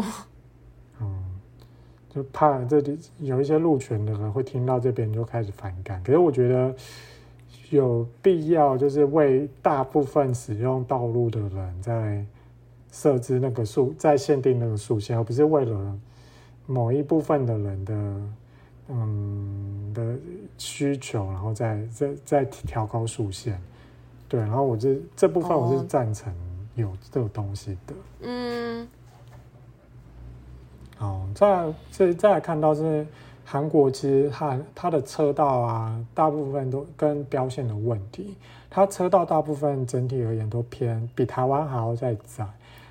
[1.01, 1.25] 嗯，
[2.15, 6.03] 就怕这里有一些路权的人会听到这边就开始反感。
[6.05, 6.75] 可是我觉得
[7.71, 12.25] 有必要，就是为大部分使用道路的人在
[12.93, 15.99] 设置那个数，在限定那个数线，而不是为了。
[16.71, 17.95] 某一部分的人的，
[18.89, 20.15] 嗯的
[20.59, 23.59] 需求，然后再再再调高数线，
[24.29, 26.31] 对，然后我这这部分我是赞成
[26.75, 27.73] 有这个东西。
[27.87, 28.87] 的，嗯，
[30.99, 33.07] 好，再再再来看到是
[33.47, 38.37] 韩国，其实它它的车道啊，大部分都跟标线的问题，
[38.69, 42.47] 它车道大部分整体而言都偏比台湾还要再窄，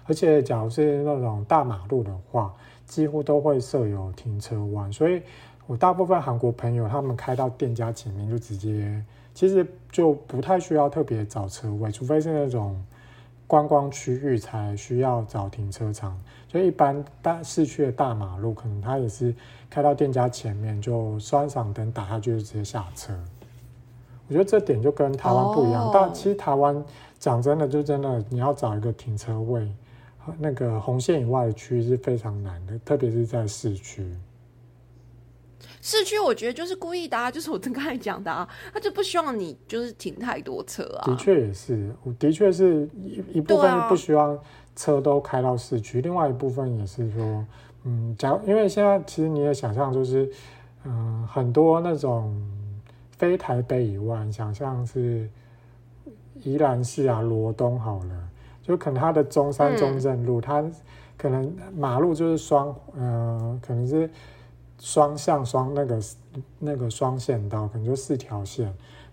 [0.08, 2.54] 而且假如是那种大马路的话。
[2.88, 5.22] 几乎都会设有停车弯，所以
[5.66, 12.82] 我大部分韩国朋友他们开到店家前面就直接，其实就不太需要特别找车位，除非是那种
[13.46, 16.18] 观光区域才需要找停车场。
[16.48, 19.36] 就一般大市区的大马路，可能他也是
[19.70, 23.14] 开到店家前面就双闪灯打下去就直接下车。
[24.30, 26.82] 我觉得这点就跟台湾不一样，但其实台湾
[27.20, 29.70] 讲真的就真的你要找一个停车位。
[30.38, 34.06] 那个红线以外的区域是非常难的，特别是在市区。
[35.82, 41.06] 市区我觉得就是故意的，啊，就是我刚才讲的啊，他就不希望你就是停太多车啊。
[41.06, 44.38] 的确也是，我的确是一一部分不希望
[44.76, 47.46] 车都开到市区，另外一部分也是说，
[47.84, 50.30] 嗯，假如因为现在其实你也想象，就是
[50.84, 52.36] 嗯，很多那种
[53.12, 55.30] 非台北以外，想象是
[56.44, 58.27] 宜兰市啊、罗东好了。
[58.68, 60.62] 就可能它的中山中正路，它
[61.16, 64.10] 可能马路就是双，呃，可能是
[64.78, 66.00] 双向双那个
[66.60, 68.66] 那个双线道，可能就四条线，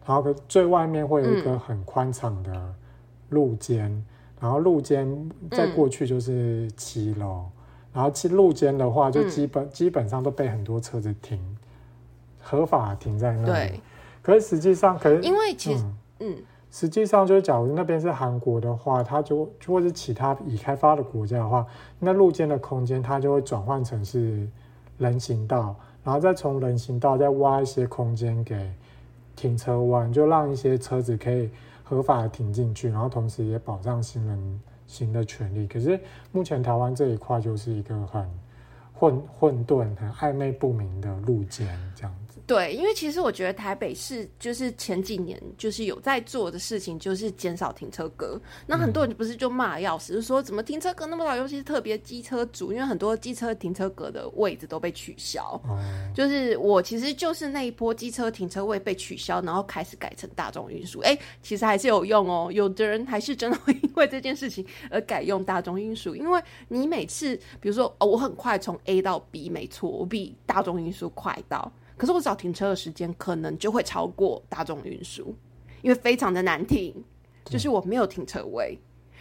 [0.04, 2.74] 然后最外面会有一个很宽敞的
[3.28, 4.04] 路肩，
[4.40, 7.44] 然后路肩再过去就是七楼，
[7.92, 11.38] 然后其路肩的话，就基本基本上都被很多车子停，
[12.42, 13.80] 合法停在那里，
[14.20, 15.84] 可是实际上可是因为其实
[16.18, 16.36] 嗯。
[16.74, 21.64] 实际上，就是假如那边是韩国的话，它就或者是其他已开发的国家的话，
[22.00, 24.44] 那路肩的空间它就会转换成是
[24.98, 28.72] 人行道，然后再从人行道再挖一些空间给
[29.36, 31.48] 停车弯，就让一些车子可以
[31.84, 35.68] 合法的停进去，然后同时也保障行人行的权利。
[35.68, 36.00] 可是
[36.32, 38.28] 目前台湾这一块就是一个很
[38.92, 42.12] 混混沌、很暧昧不明的路肩，这样。
[42.46, 48.38] 对，因为其实我觉得台北市就是前几年就是有在做的事情，就是减少停车格。
[48.66, 55.58] 那很多人不是就骂要死，就说怎么停车格那么少，尤其是特别机车主，因为很多机车停车格的位置都被取消。
[56.14, 61.00] 就是我其实就是那一波机车停车位被取消，然后开始改成大众运输。
[61.00, 71.72] 哎，其实还是有用哦，有的人还是真的会因为这件事情而改用大众运输，因为你每次比如说哦，我很快从 A 到 B，没错，我比大众运输快到。
[71.96, 75.34] 可是我找停车的时间可能就会超过大众运输，
[75.82, 76.94] 因为非常的难停，
[77.44, 78.78] 就是我没有停车位。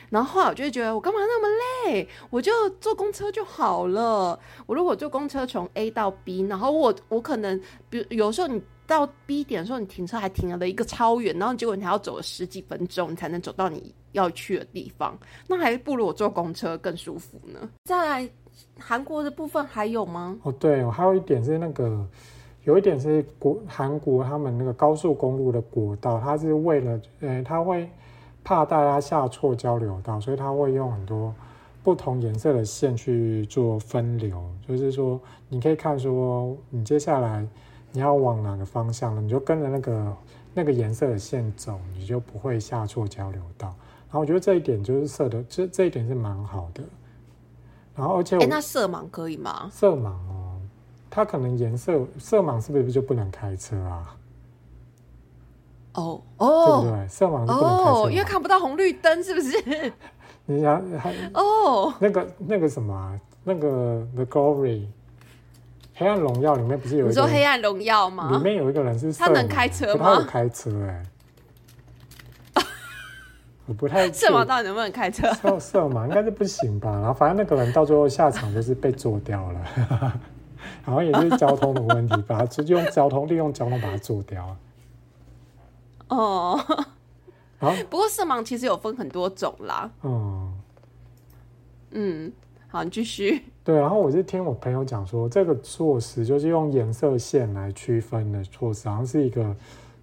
[0.09, 1.47] 然后后来我就会觉得，我干嘛那么
[1.91, 2.07] 累？
[2.29, 4.39] 我就坐公车就好了。
[4.67, 7.59] 我如果坐公车从 A 到 B，然后我我可能，
[7.89, 17.67] 比如有时候你到 B 点的时候，你停车还停了一个超远，然后结果你还要走了十几分钟，你才能走到你要去的地方，那还不如我坐公车更舒服呢。
[17.85, 18.29] 再来，
[18.77, 20.37] 韩国的部分还有吗？
[20.43, 22.07] 哦，对，我还有一点是那个。
[22.63, 27.89] 有一点是国韩国他们那个高速公路的国道，它是为了，呃，他会
[28.43, 31.33] 怕大家下错交流道，所以他会用很多
[31.83, 34.41] 不同颜色的线去做分流。
[34.65, 37.45] 就是说，你可以看说，你接下来
[37.91, 40.17] 你要往哪个方向了，你就跟着那个
[40.53, 43.67] 那个颜色的线走，你就不会下错交流道。
[44.07, 46.81] 然后我觉得这一点就是设的，这这一点是蛮好的。
[47.95, 49.69] 然后而且，哎，那色盲可以吗？
[49.69, 50.13] 色盲。
[51.15, 54.15] 它可能颜色色盲是不是就不能开车啊？
[55.93, 57.07] 哦哦，对不对？
[57.07, 59.93] 色盲是不能开车，因为看不到红绿灯，是不是？
[60.47, 64.87] 你想还哦，那个那个什么，那个 The Glory
[65.93, 68.31] 黑暗荣耀里面不是有你说黑暗荣耀吗？
[68.31, 70.15] 里面有一个人是他能开车吗？
[70.15, 71.03] 他有开车哎，
[73.67, 75.31] 我不太色盲到底能不能开车？
[75.35, 76.89] 色色盲应该是不行吧？
[76.89, 80.19] 然后反正那个人到最后下场就是被做掉了。
[80.83, 84.55] 好像也是交通的问题，把它直接用交通利用交通把它做掉。
[86.09, 86.59] 哦，
[87.57, 89.89] 好，不过色盲其实有分很多种啦。
[90.03, 90.53] 嗯，
[91.91, 92.33] 嗯，
[92.67, 93.43] 好，你继续。
[93.63, 99.55] 对，然后我是听我朋友讲说，这个措施就是用颜色线来区分的措施，好像是一个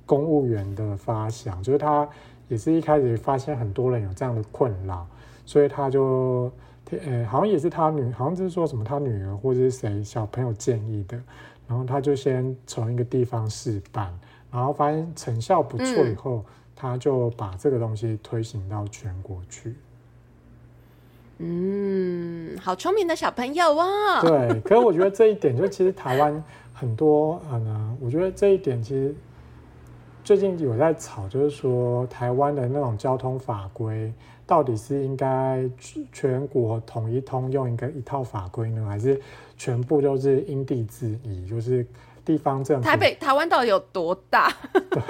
[0.06, 2.08] 公务员的发想，就是他
[2.48, 5.06] 也是一开始发现很多人有这样的困扰，
[5.44, 6.50] 所以他就。
[7.06, 11.20] 呃，好像也是他女，好像就是说什么他女儿或者是谁小朋友建议的，
[11.68, 14.12] 然后他就先从一个地方试办，
[14.50, 19.74] 然后发现成效不错以后，他就把这个东西推行到全国去。
[21.38, 24.20] 嗯，好聪明的小朋友啊！
[24.20, 26.42] 对，可是我觉得这一点，就其实台湾
[26.74, 29.14] 很多，嗯，我觉得这一点其实
[30.22, 34.12] 最近有在吵，就是说台湾的那种交通法规。
[34.50, 35.62] 到底是应该
[36.10, 39.20] 全国统一通用一个一套法规呢，还是
[39.56, 41.46] 全部都是因地制宜？
[41.48, 41.86] 就是
[42.24, 42.84] 地方政府。
[42.84, 44.52] 台北、台湾到底有多大？
[44.90, 45.00] 对，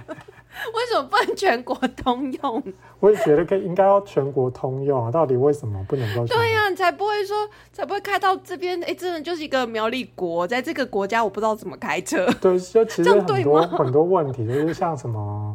[0.72, 2.62] 为什么不能全国通用？
[2.98, 5.10] 我也觉得可以，应该要全国通用啊！
[5.10, 6.26] 到底为什么不能够？
[6.28, 7.36] 对呀，你才不会说，
[7.74, 8.82] 才不会开到这边。
[8.82, 12.24] 哎，真的就是一个苗栗国，在这个国家，我不知道怎么开车。
[12.40, 15.54] 对，就其实很多很多问题，就是像什么。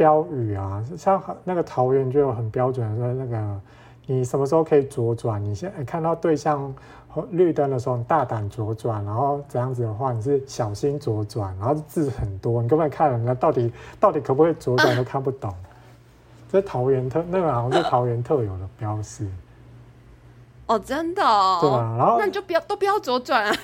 [0.00, 3.60] 标语啊，像那个桃园就有很标准的说，那个
[4.06, 5.44] 你什么时候可以左转？
[5.44, 6.74] 你现看到对向
[7.32, 15.52] 绿灯的时候，你大胆左转，然后这样子的话，你是小心左转，然后字很多，你根本看人家到底到底可不可以左转都看不懂。
[16.50, 19.28] 这桃园特那个好像是桃园特有的标识。
[20.64, 21.58] 哦，真的哦？
[21.60, 23.54] 对啊，然后那你就不要都不要左转啊。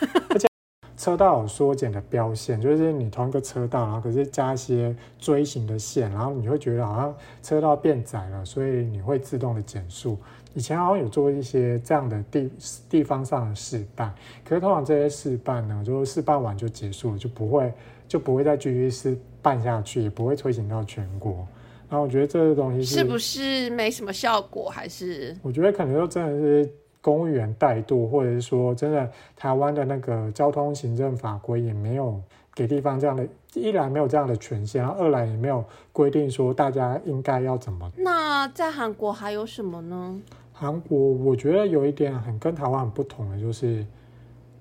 [0.97, 10.17] 车道有缩减的标线，就是你同一个车道，然后可是加一些锥形的线，然后你会觉得好像车道变窄了，所以你会自动的减速。
[10.55, 12.51] 以前好像有做一些这样的地
[12.89, 17.71] 地方上的示范，可是通常这些示范呢，就示范完就结束了，就不会
[18.09, 21.47] 就不会再继续示办下去，也不会推行到全国。
[21.91, 26.71] 然后我觉得这个东西是不是没什么效果，还是我觉得可能就真的是。
[27.01, 32.21] 公务员怠惰，或者是说，真的台湾的那个交通行政法规也没有
[32.53, 37.93] 给地方这样的，一来没有这样的权限，二来也没有规定说大家应该要怎么。
[37.97, 40.21] 那在韩国还有什么呢？
[40.53, 43.87] 韩国我觉得有一点很跟台湾很不同的，就是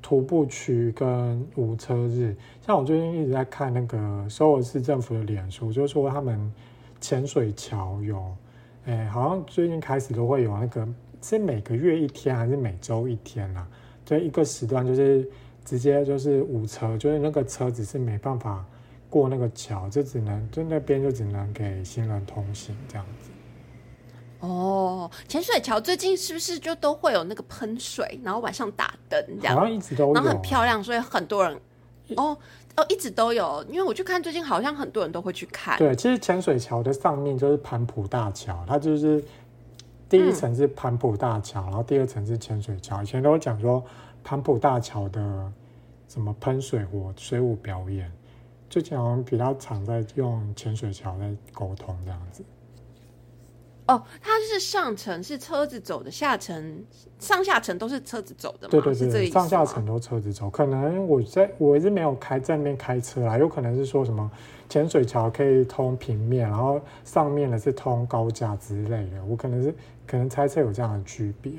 [0.02, 2.36] 徒步区跟无车日。
[2.62, 6.54] 像我最近一直在看那个首尔市政府的脸书，就说他们
[7.02, 8.24] 潜水桥有，
[8.86, 10.88] 哎，好像最近开始都会有那个。
[11.26, 13.68] 是每个月一天还是每周一天啊？
[14.06, 15.28] 就一个时段，就是
[15.64, 18.64] 直接就是无车，就是那个车子是没办法
[19.10, 23.32] 过那个桥，就只能就那边就只能给行人通行这样子。
[24.42, 31.58] 哦，潜水桥最近是不是就都会有那个喷水，然后晚上打灯这样，好像一直都有，然后很漂亮，所以很多人
[32.18, 32.38] 哦
[32.76, 35.80] 哦一直都有，因为我去看最近好像很多人都会去看。
[35.80, 39.24] 对，其实潜水桥的上面就是盘浦大桥，它就是
[40.08, 43.02] 第一层是盘浦大桥，然后第二层是潜水桥。
[43.02, 43.84] 以前都讲说
[44.24, 45.52] 盘浦大桥的
[46.08, 48.12] 什么喷水火水舞表演，
[48.70, 52.44] 最近好像比较常在用潜水桥在沟通这样子。
[53.88, 56.84] 哦，它是上层是车子走的，下层
[57.20, 58.72] 上下层都是车子走的吗？
[58.72, 60.50] 对对对，上下吗层都车子走。
[60.50, 64.32] 可能我在我是没有开在那边开车啊，有可能是说什么
[64.70, 69.24] 潜水桥可以通平面，然后上面的是通高架之类的。
[69.28, 69.72] 我可能是
[70.08, 71.52] 可能猜测有这样的区别。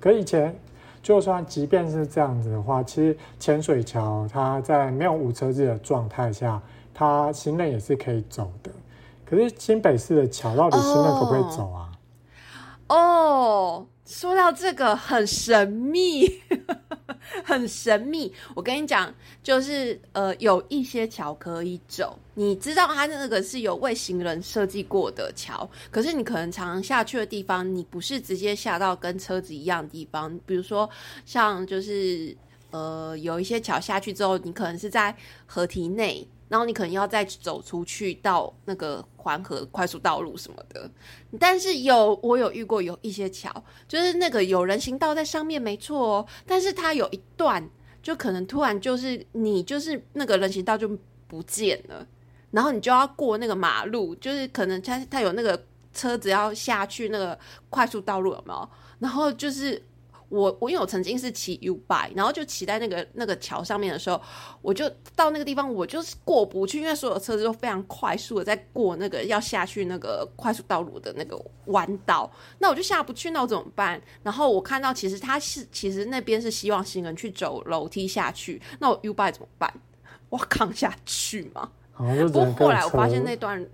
[0.00, 0.54] 可以前
[1.02, 6.60] 就算即便是这样子的话，其实潜水桥它在没有无车子的状态下，
[6.92, 8.70] 它行人也是可以走的。
[9.24, 11.90] 可是新北市的桥到底行人可不可以走啊？
[12.88, 16.26] 哦，说到这个很神秘，
[17.42, 18.32] 很神秘。
[18.54, 30.88] 我跟你讲，就是呃，有一些桥可以走，你知道它那个是有为行人设计过的桥，可是你可能常常下去的地方，你不是直接下到跟车子一样的地方，比如说
[31.24, 32.36] 像就是
[32.70, 35.16] 呃，有一些桥下去之后，你可能是在
[35.46, 36.26] 河堤内。
[36.46, 40.88] 然后你可能要再走出去到那个环河快速道路什么的，
[41.40, 43.50] 但是有我有遇过有一些桥，
[43.88, 47.66] 就是那个有人行道在上面没错哦，但是它有一段
[48.02, 50.88] 就可能突然就是你就是那个人行道就
[51.26, 52.06] 不见了，
[52.54, 55.60] 然后你就要过那个马路，就是可能它它有那个
[55.92, 57.38] 车子要下去那个
[57.68, 58.68] 快速道路有没有？
[59.00, 59.82] 然后就是。
[60.30, 64.20] 我我因为我曾经是骑 U bike，然后就骑在那个那个桥上面的时候，
[64.62, 72.28] 我就到那个地方，我就是过不去，因为所有车子都非常快速的在过那个要下去那个快速道路的那个弯道，
[72.58, 74.00] 那我就下不去，那我怎么办？
[74.24, 79.72] 然后我看到其实他是其实那边是希望行人去走楼梯下去，那我 U bike 怎么办？
[80.30, 81.70] 我扛下去吗？
[81.96, 83.64] 不过后来我发现那段。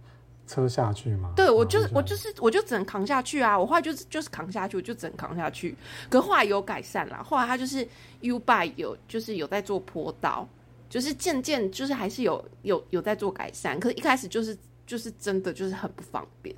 [0.47, 1.33] 车下去嘛？
[1.37, 3.57] 对，我就我就是我就只能扛下去啊！
[3.57, 5.77] 我后来就是就是扛下去，我就只能扛下去。
[6.09, 7.87] 可后来有改善啦，后来他就是
[8.23, 10.49] U bike 有就是有在做坡道，
[10.89, 13.79] 就是渐渐就是还是有有有在做改善。
[13.79, 14.59] 可是一开始就是
[14.89, 16.53] 就是真的就是很不方便。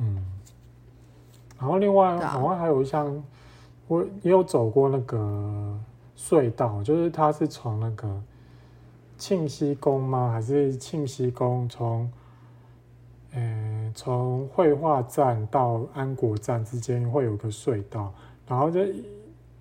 [0.00, 0.26] 嗯，
[1.56, 3.22] 然后另外好像还有一项，
[3.86, 5.78] 我也有走过那个
[6.18, 8.20] 隧道，就是它是从那个
[9.20, 10.32] 庆熙宫吗？
[10.32, 12.10] 还是庆熙宫从？
[13.32, 18.12] 嗯，从绘画站到安国站之间会有个隧道，
[18.44, 18.80] 然后就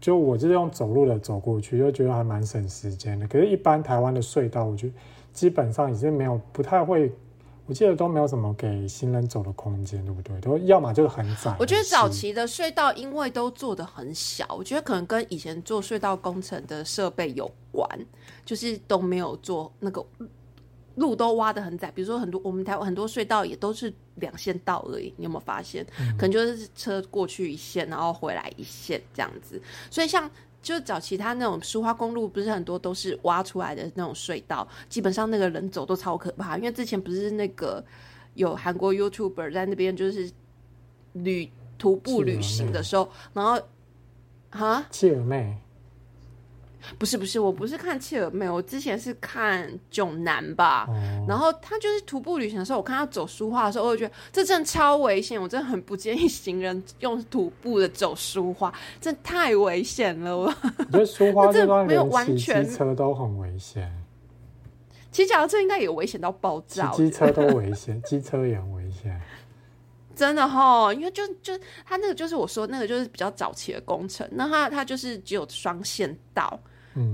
[0.02, 3.28] 就我就是用走路的走过去，就觉得还蛮省时间的。
[3.28, 4.94] 可是，一般台湾的隧道，我觉得
[5.32, 7.12] 基本上已经没有，不太会，
[7.70, 10.42] 我记得都没有什么给行人走的空间，对不对？
[10.42, 11.56] 都要么就是很窄。
[11.60, 17.88] 我觉得早期的隧道因为都做的很小，我觉得可能跟以前做隧道工程的设备有关，
[18.44, 20.04] 就是都没有做那个。
[20.96, 25.86] 路都挖的很窄，比如说很多我们台湾很多隧道也都是两线道而已，你有没有发现？
[26.18, 29.62] 可能就是车过去一线，然后回来一线这样子。
[29.90, 30.30] 所以像
[30.70, 36.58] 就是找其他那种苏花公路，不是很多都是挖出来的那种隧道，基本上那个人走都超可怕。
[36.58, 37.84] 因为之前不是那个
[38.36, 40.30] 有韩国 YouTuber 在那边就是
[41.14, 43.60] 旅徒步旅行的时候，然后
[44.52, 45.58] 啊，切尔妹。
[46.98, 50.88] 不是不是，我不是看切尔妹，我之前是看囧男吧。
[51.28, 60.38] 然后他就是徒步旅行的时候，我看他走书画的时候，我就觉得这真的超危险，我真的很不建议行人用徒步的走书画，真的太危险了。
[60.38, 60.52] 我
[60.92, 63.92] 觉得书画 这段没有完全车都很危险，
[65.12, 69.20] 骑脚踏车应该也危险到爆炸，机车都危险，机车也很危险。
[70.20, 76.60] 真的哈，因为就就他那个就是我说那个就是比较早期的工程，那他他就是只有双线道。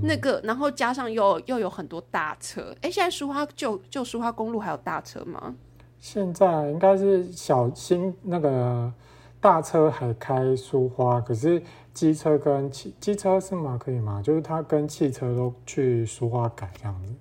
[0.02, 5.54] 那个，然后加上又又有很多大车，哎，现在苏花旧旧苏花公路还有大车吗？
[6.00, 8.92] 现在应该是小新那个
[9.40, 11.62] 大车还开苏花，可是
[11.94, 13.78] 机车跟汽机车是吗？
[13.80, 14.20] 可以吗？
[14.20, 17.14] 就是它跟汽车都去苏花改这样子，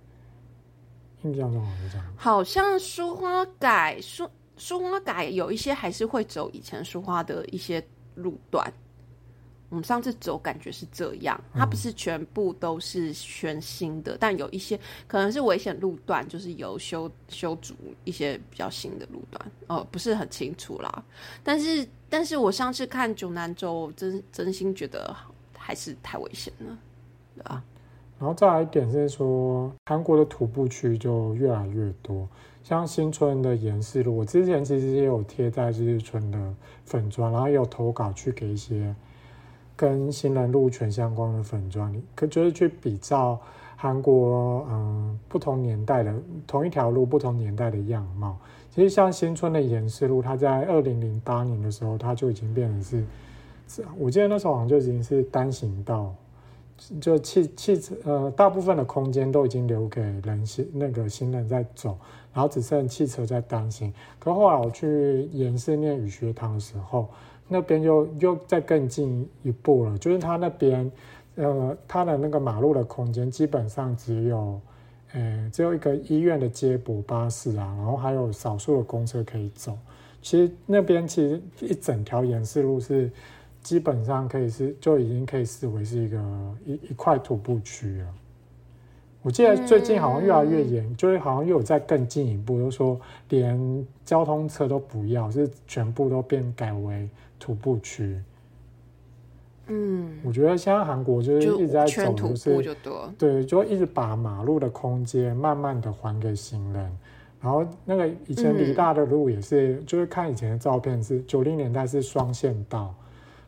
[1.22, 2.08] 印象中好像是这样。
[2.18, 4.28] 好像苏花改苏
[4.58, 7.84] 苏花改有一些还是会走以前苏花的一些
[8.16, 8.72] 路段。
[9.70, 17.74] 我们上次走感觉是这样，它不是全部都是全新的，但有一些可能是危险路段，就是有修修筑
[18.06, 21.04] 一些比较新的路段，哦，不是很清楚啦。
[21.44, 25.14] 但是，但是我上次看九南州，真真心觉得
[25.58, 26.78] 还是太危险了，
[27.36, 27.62] 对吧？
[28.20, 32.30] 然后再来一点是说，韩国的徒步区就越来越多，
[32.66, 36.54] 像新村的延世路，我之前其实也有贴在日村的
[36.84, 38.96] 粉砖，然后有投稿去给一些
[39.76, 43.40] 跟新人路权相关的粉砖，可就是去比照
[43.76, 46.12] 韩国嗯不同年代的
[46.48, 48.36] 同一条路不同年代的样貌。
[48.72, 53.06] 其实像新村的延世路，它在二零零八年的时候，它就已经变成
[53.68, 56.12] 是，我记得那时候好像就已经是单行道。
[57.00, 61.98] 就汽汽车呃，大部分的空间都已经留给人行那个行人在走，
[62.36, 63.92] 然后只剩汽车在担心。
[64.20, 67.10] 可后来我去延世念语学堂的时候，
[67.48, 70.92] 那边又又再更进一步了，就是他那边
[71.36, 74.62] 呃，他的那个马路的空间基本上只有
[75.14, 79.76] 呃，只有一个医院的接驳巴士啊，然后还有少数的公车可以走。
[80.22, 83.10] 其实那边其实一整条延世路是。
[83.66, 86.18] 基本上可以是就已经可以视为是一个
[86.68, 88.14] 一一块徒步区了。
[89.26, 97.10] 我记得最近好像越来越严，就是好像又有在更进一步，就是说连交通车都不要，是全部都变改为
[97.40, 98.22] 徒步区。
[99.66, 102.76] 嗯，我觉得现在韩国就是一直在走就是，
[103.18, 106.98] 对，就一直把马路的空间慢慢的还给行人。
[107.42, 112.94] 然后那个以前离大的路也是，就是看以前的照片是九零年代是双线道。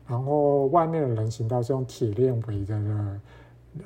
[0.08, 3.20] 然后外面的人行道是用铁链围着的，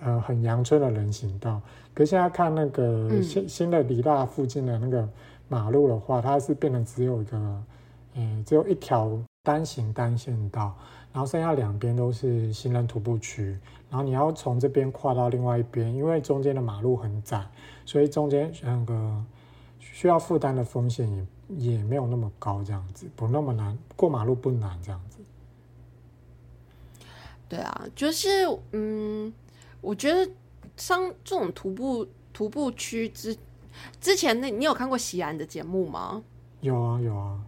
[0.01, 1.61] 呃，很阳春的人行道。
[1.95, 5.09] 可现在看那个新新的梨大附近的那个
[5.49, 7.63] 马路的话，它是变成只有一个，
[8.15, 10.75] 嗯，只有一条单行单线道，
[11.13, 13.59] 然后剩下两边都是行人徒步区。
[13.91, 17.47] 然后你要从这边跨到另外一边，因为中间的马路很窄，
[17.85, 19.23] 所以中间那个
[19.79, 21.27] 需要负担的风险也
[21.75, 25.19] 也没有那么高，这样子不那么难过马路不难这样子。
[27.51, 28.29] 对啊，就是
[28.71, 29.31] 嗯，
[29.83, 30.27] 我觉得
[30.83, 33.37] 像这种徒步徒步区之
[34.01, 36.21] 之前，那你有看过喜安的节目吗？
[36.61, 37.39] 有啊，有啊。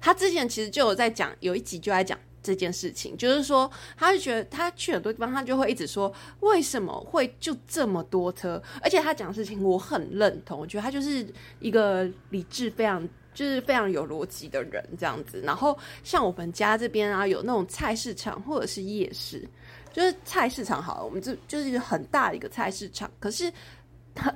[0.00, 8.62] 他之前其实就有在讲，有一集就在讲这件事情，就是说，他就觉得他去很多地方，他就会一直说，为什么会就这么多车？
[8.80, 11.26] 而且他讲的事情，我很认同，我觉得他就是
[11.58, 13.08] 一个理智非常。
[13.36, 19.46] 就是非常有逻辑的人这样子，然后像我们家这边啊，有那种菜市场或者是夜市，
[19.96, 23.50] 就是菜市场好了，我们这就是一个很大的一个菜市场，可是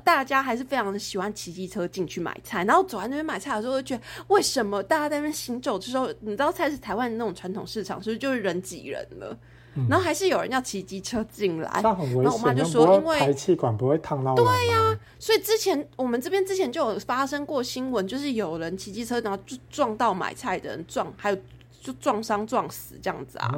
[0.02, 9.38] 大家还是非常的喜欢骑机车进去买菜，然后走在那边买菜的时候，就觉得为什么大家在那边行走的时候，你知道菜市台湾的那种传统市场，是不是就是人挤人了？
[9.86, 11.90] 然后还是有人要骑机车进来，那
[12.32, 14.34] 我妈就说，因为排气管不会烫到。
[14.34, 21.38] 对呀，所以之前我们这边之前就有发生过新闻，就是有人骑机车然后就撞到买菜的人，撞还有
[21.80, 23.50] 就撞伤撞死这样子啊。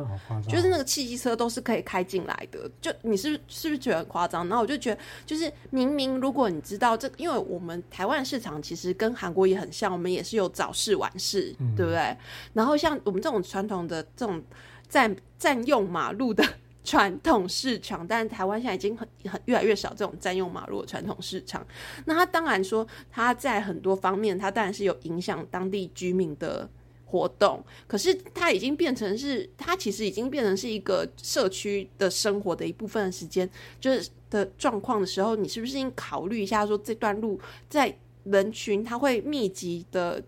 [0.48, 4.48] 就是那个汽机车都是可以开进来的，就你是是不是觉得很夸张？
[4.48, 12.16] 然后我就觉得，就是明明如果你知道这，因为我们台湾市场其实跟韩国也很像，我们也是有早市晚市，对不对？
[12.52, 14.42] 然后像我们这种传统的这种。
[14.88, 16.44] 占占用马路的
[16.84, 21.66] 传统市场，但是台湾现在已经很很越来越少这种占用马路的传统市场。
[22.04, 26.68] 那它当然说，它在很多方面，它当然是有影响当地居民的
[27.12, 27.62] 活动。
[27.86, 33.48] 可是它已经变成是，它其实已经变成是一个社区的生活的一部分的时间，
[33.78, 37.38] 就是的状况的时候，你是不是应考虑一下，说这段路
[37.68, 37.94] 在
[38.24, 40.22] 人群它会密集的。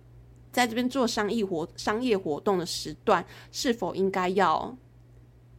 [0.55, 4.73] 在这边做商业活商业活动的时段，是否应该要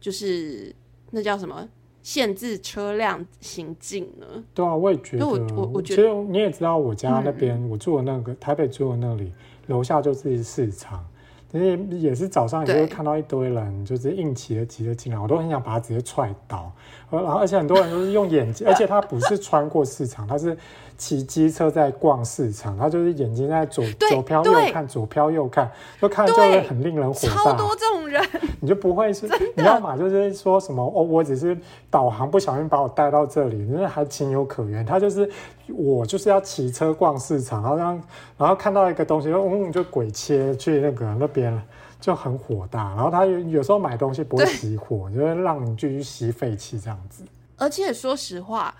[0.00, 0.74] 就是
[1.10, 1.68] 那叫什么
[2.02, 4.42] 限制车辆行进呢？
[4.54, 5.26] 对啊，我也觉得。
[5.26, 9.30] 我我我觉得，其实你也知道，我家那边我住的那个台北住的那里，
[9.66, 11.06] 楼下就是市场。
[11.52, 16.70] 因为也是早上也会看到一堆人，就是硬骑着骑着进来，我都很想把他直接踹倒。
[17.08, 20.56] 然后而且很多人都是用眼睛，而且他不是穿过市场，他是
[20.96, 25.70] 骑机车在逛市场，他就是眼睛在左左飘右看，左飘右看，
[26.00, 27.34] 就看就会很令人火大。
[27.34, 28.22] 超多这种人，
[28.60, 29.26] 你就不会是？
[29.56, 31.56] 你要嘛就是说什么哦，我只是
[31.90, 34.84] 导航不小心把我带到这里，那还情有可原。
[34.84, 35.30] 他就是
[35.68, 38.02] 我就是要骑车逛市场，然后让
[38.38, 41.62] 然后看到一个东西就，嗯，就鬼切去那个那边了。
[41.98, 47.24] 就很火大，然后他有有时候买东西不会熄火，就会让你继续吸废气这样子。
[47.56, 48.72] 而且说实话，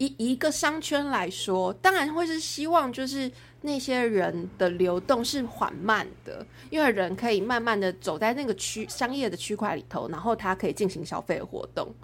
[0.00, 3.30] 一一个商圈来说，当然会是希望就是
[3.60, 11.94] 那些人的流动是缓慢的，因为人可以慢慢的走在那个区商业的区块里头，然后他可以进行消费活动，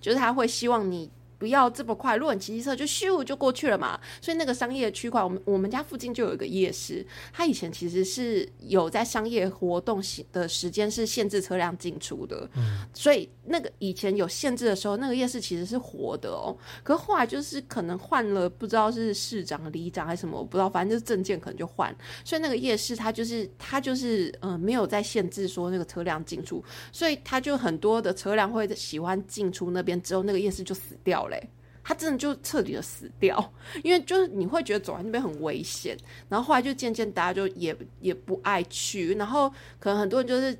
[0.00, 1.08] 就是他会希望你
[1.38, 3.98] 不要这么快，如果你骑机车就咻就过去了嘛。
[4.20, 16.56] 所以那个商业区块，我们我们家附近就有一个夜市，它以前其实是有在商业活动的时间是限制车辆进出的，嗯，所以那个以前有限制的时候，那个夜市其实是活的哦。
[16.82, 31.48] 可是后来就是可能换了，不知道是市长、里长还是什么，我不知道，反正就是证件可能就换，所以那个夜市它就是它就是嗯、呃没有在限制说那个车辆进出，所以它就很多的车辆会喜欢进出那边，之后那个夜市就死掉嘞、
[31.82, 33.52] 他真的就彻底的死掉，
[33.82, 35.96] 因为就是你会觉得走在那边很危险，
[36.28, 40.56] 然后后来就渐渐大家就也也不爱去，然后可能很多人就是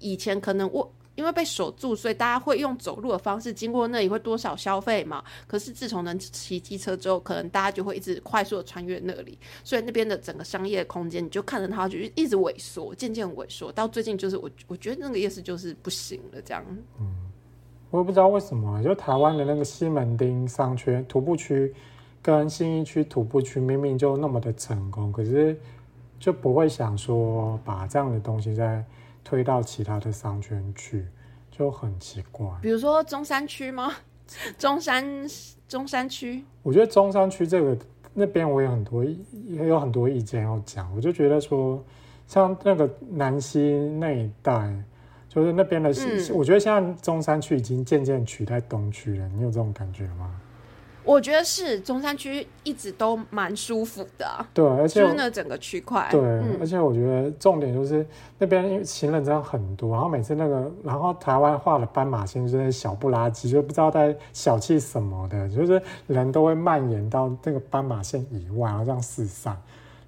[0.00, 5.24] 以前可能我因为被锁住，所以大家会用走路的方式经过那里会多少消费嘛。
[5.48, 16.64] 可是自从能骑机车之后，可能大家就会一直快速的穿越那里，所以那边的整个商业空间，你就看着它就一直萎缩，渐渐萎缩，到最近就是我我觉得那个夜市就是不行了，这样。
[17.90, 21.74] 我也不知道为什么，就台湾的那个西门町商圈徒步区
[22.20, 25.56] 跟信义区徒步区明明就那么的成功，可是
[26.18, 28.84] 就不会想说把这样的东西再
[29.24, 31.06] 推到其他的商圈去，
[31.50, 32.46] 就很奇怪。
[32.60, 33.92] 比如说中山区吗？
[34.58, 35.26] 中山
[35.66, 37.74] 中山区，我觉得中山区这个
[38.12, 41.82] 那边我有很多也有很多意见要讲，我就觉得说，
[42.26, 44.70] 像那个南溪那一带，
[45.28, 50.30] 就是那边的，嗯我觉得现在中山区已经渐渐取代东区了，你有这种感觉吗？
[51.04, 56.06] 我觉得是中山区一直都蛮舒服的啊、对，而且就是那整个区块。
[56.10, 58.06] 对，嗯而且我觉得重点就是
[58.36, 69.56] 那边因为行人真的很多，然后每次那个，然后台湾画的斑马线就是小不拉几，就不知道在小气什么的，就是人都会蔓延到那个斑马线以外，然后这样四散。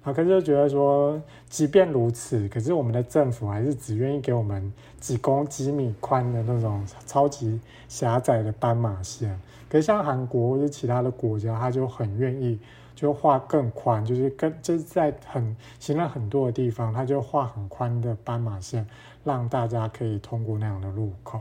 [0.03, 9.39] 啊可是就觉得说，即便如此，可是我们的政府还是只愿意给我们几公几米宽的那种超级狭窄的斑马线。
[9.69, 12.59] 可是像韩国或者其他的国家，他就很愿意
[12.95, 18.85] 就画更宽，就是跟就是在很行人很多的地方，他就画很宽的斑马线，
[19.23, 21.39] 让大家可以通过那样的路口。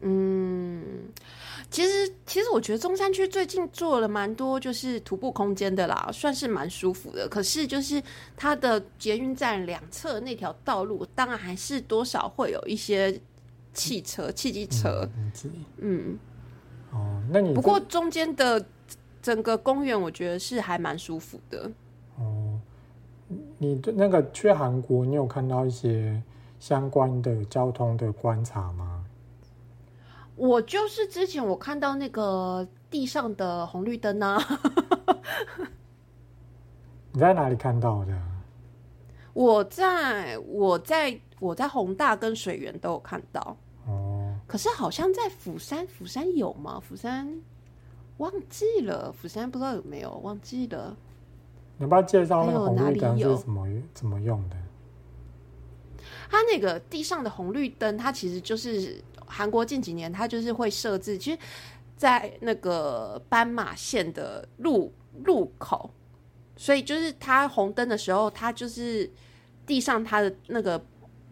[0.00, 1.08] 嗯，
[1.70, 7.28] 其实其实我觉得中山区最近做了蛮多就是徒步空间的啦，算是蛮舒服的。
[7.28, 8.00] 可是就是
[8.36, 13.20] 它的捷运站两侧那条道路，当然还是多少会有一些
[13.74, 15.08] 汽车、汽机车。
[15.78, 16.16] 嗯，
[16.92, 18.64] 哦，那你不过中间的
[19.20, 21.70] 整个公园，我觉得是还蛮舒服的。
[22.16, 22.60] 哦，
[23.58, 26.22] 你对那个去韩国，你有看到一些
[26.60, 28.97] 相关的交通的观察吗？
[30.38, 34.38] 我就是之前我看到那个地上的红绿灯啊，
[37.12, 38.12] 你在哪里看到的？
[39.34, 43.56] 我在我在我在宏大跟水源都有看到。
[43.86, 46.80] 哦，可是好像在釜山，釜山有吗？
[46.80, 47.28] 釜山
[48.18, 50.96] 忘记了，釜山不知道有没有，忘记了。
[51.76, 54.56] 你要不要介绍那个红绿灯有是怎么怎么用的？
[56.30, 61.38] 它那个地上的红绿灯，它其实就是韩国近几年它就是会设置，其实，
[61.96, 64.92] 在那个斑马线的路
[65.24, 65.90] 路口，
[66.56, 69.10] 所以就是它红灯的时候，它就是
[69.66, 70.82] 地上它的那个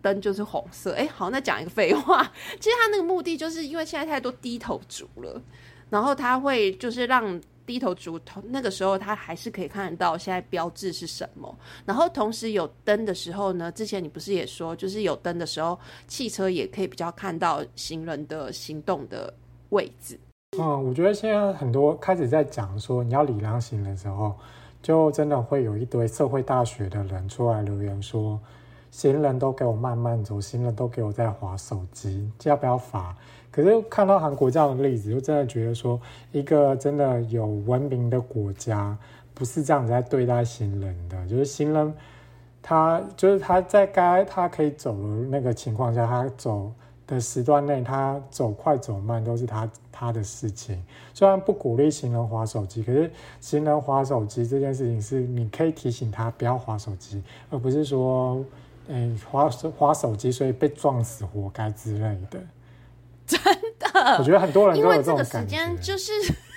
[0.02, 0.92] 灯就是红色。
[0.92, 2.22] 哎，好，那讲一个废话，
[2.60, 5.42] 其实它那个目的就是因为现在太多低头族了，
[5.90, 7.40] 然后它会就是让。
[7.66, 11.52] 低头族那个时候，他还是可以看得到现在标志是什么。
[11.84, 19.34] 然后同时有灯的时候呢，之前你不是也说，就是有灯的时候，汽车也可以比较看到行人的行动的
[19.70, 20.18] 位置。
[20.58, 24.34] 嗯，我觉得现在很多开始在讲说你要礼让行人的时候，
[24.80, 28.40] 就真的会有一堆社会大学的人出来留言说，
[28.90, 33.14] 行人都给我慢慢走，行人都给我在划手机，要不要罚？
[33.56, 35.98] 可是看到韩国这样的例子，就真的觉得说，
[36.30, 38.94] 一个真的有文明的国家，
[39.32, 41.94] 不是这样子在对待行人的，就是行人。
[42.60, 46.70] 他就是他在该他可以走的那个情况下，他走
[47.06, 50.82] 的时段内，他走快走慢都是他他的事情。
[51.14, 58.44] 虽然不鼓励行人划手机，可是行人划手机这件事情是你可以提醒他不要划手机，而不是说，
[58.90, 62.40] 哎，划手划手机所以被撞死活该之类的。
[63.28, 63.40] 真
[63.78, 65.44] 的，我觉得很多人因为这个时。
[65.46, 66.12] 间就是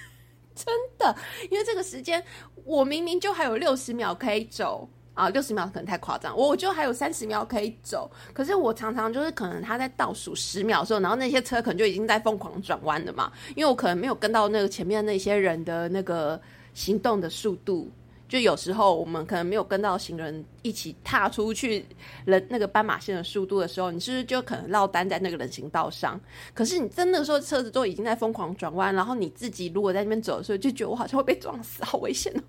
[0.55, 1.15] 真的，
[1.49, 2.23] 因为这个时间
[2.63, 4.87] 我明明就还有六十秒可以走。
[5.15, 16.39] 啊，六十秒可能太夸张，我就还有三十秒可以走，可是我常常就是可能他在倒数十秒的时候，然后那些车可能就已经在疯狂转弯了嘛，因为我可能没有跟到那个前面那些人的那个
[16.73, 17.91] 行动的速度。
[18.29, 21.83] 就有时候我们可能没有跟到行人一起踏出去
[22.25, 26.17] 人那个斑马线的速度的时候，你是不是就可能落单在那个人行道上？
[26.53, 32.41] 可是你真的时候车子都已经在疯狂转弯，然后你自己如果在那边走的时候，就觉得我好像会被撞死，好危险哦。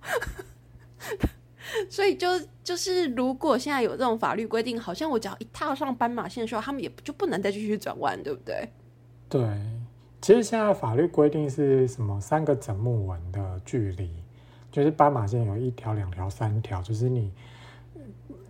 [1.89, 2.29] 所以就
[2.63, 8.69] 就是如果现在有这种法律规定，好像我只要一踏上斑马线的时候，他们也就不能再继续转弯，对不对？
[9.31, 9.41] 对，
[10.21, 12.21] 其实现在法律规定是什么？
[12.21, 14.11] 三个整木纹的距离。
[14.71, 17.33] 就是斑马线有一条、两条、三条，就是你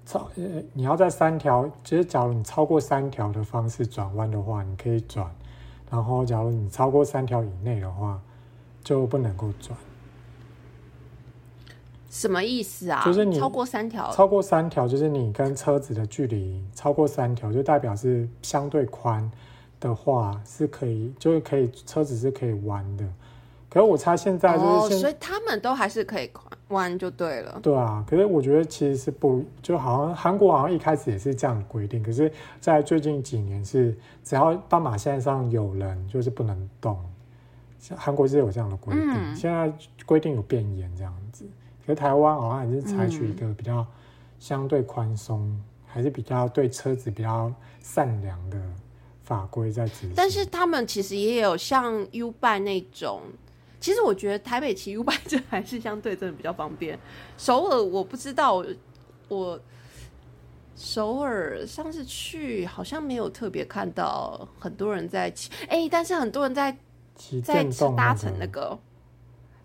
[0.04, 5.26] 超呃，你要在三条，就是假如你超过三条的方式转弯的话，你可以转；
[5.90, 8.20] 然后假如你超过三条以内的话，
[8.82, 9.76] 就不能够转。
[12.10, 13.04] 什么意思啊？
[13.04, 19.30] 就是你超过三条，超过三条就是你跟车子的距离超过三条，就代表是相对宽
[19.78, 23.04] 的话，是可以，就是可以车子是可以弯的。
[23.70, 26.28] 可是我猜现在就是，所以他们都还是可以
[26.70, 27.60] 弯就对了。
[27.62, 36.98] 对啊，可是我觉得其实是不，就好像韩国好像一开始也是这样规定，可是，在最近几年是只要斑马线上有人就是不能动，
[37.94, 39.72] 韩国是有这样的规定，现在
[40.04, 41.44] 规定有变严这样子。
[41.86, 43.86] 可是台湾好像还是采取一个比较
[44.40, 45.56] 相对宽松，
[45.86, 48.60] 还是比较对车子比较善良的
[49.22, 50.12] 法规在执行。
[50.16, 53.22] 但是他们其实也有像 U 拜那种。
[53.80, 56.98] 其实我觉得台北骑 U 拜这还是相对真的比较方便。
[57.38, 58.62] 首尔我不知道，
[59.28, 59.58] 我
[60.76, 66.76] 首尔上次去好像没有特别看到很多人在骑，哎，但是很多人在
[67.42, 67.64] 在
[67.96, 68.78] 搭乘那个，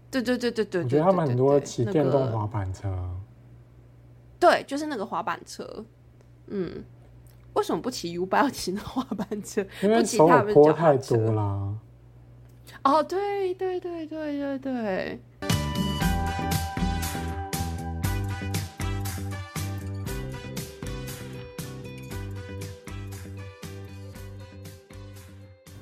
[0.09, 2.87] 对对对对对，我觉得他们很多骑电动滑板车，
[4.39, 5.83] 对，就是那个滑板车，
[6.47, 6.83] 嗯，
[7.53, 9.65] 为什么不骑 U 拜要骑那滑板车？
[9.81, 11.73] 因为首尔坡太多啦。
[12.83, 15.19] 哦，对对对对对对。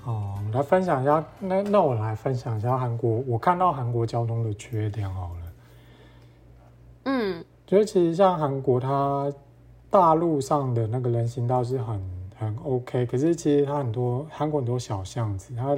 [0.06, 5.54] 哦，来分享一下，那那我来分享一下韩国，我看到韩国交通的缺点好了。
[7.06, 9.32] 嗯，觉得其实像韩国，它
[9.90, 12.02] 大陆上的那个人行道是很
[12.38, 15.78] 很 OK，可是其实它很多韩国很多小巷子，它。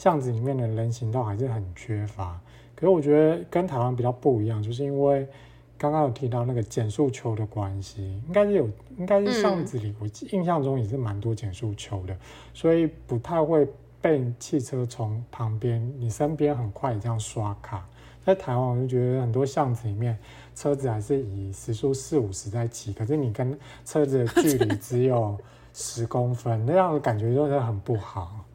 [0.00, 2.40] 巷子里面的人行道还是很缺乏，
[2.74, 5.28] 可是我觉得跟台湾比较不一样，就是因为
[5.76, 12.16] 刚刚有提到那个减速球的关系，应该是有，应该是巷子里我印象中也是蛮多减速球的，
[12.54, 13.68] 所以不太会
[14.00, 17.86] 被汽车从旁边你身边很快这样刷卡。
[18.24, 20.16] 在台湾我就觉得很多巷子里面
[20.54, 25.36] 车子还是以时速四五十在骑，可是你跟车子的距离只有
[25.74, 28.46] 十公分，那样的感觉就是很不好。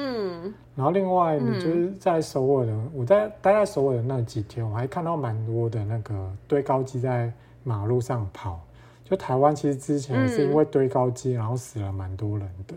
[0.00, 7.32] 嗯，然后另外，你就是在首尔的，我在待在首尔的那几天，我还看到蛮多的那个堆高机在
[7.64, 8.60] 马路上跑。
[9.04, 12.74] 就台湾其实之前是因为堆高机，然后死了蛮多人的。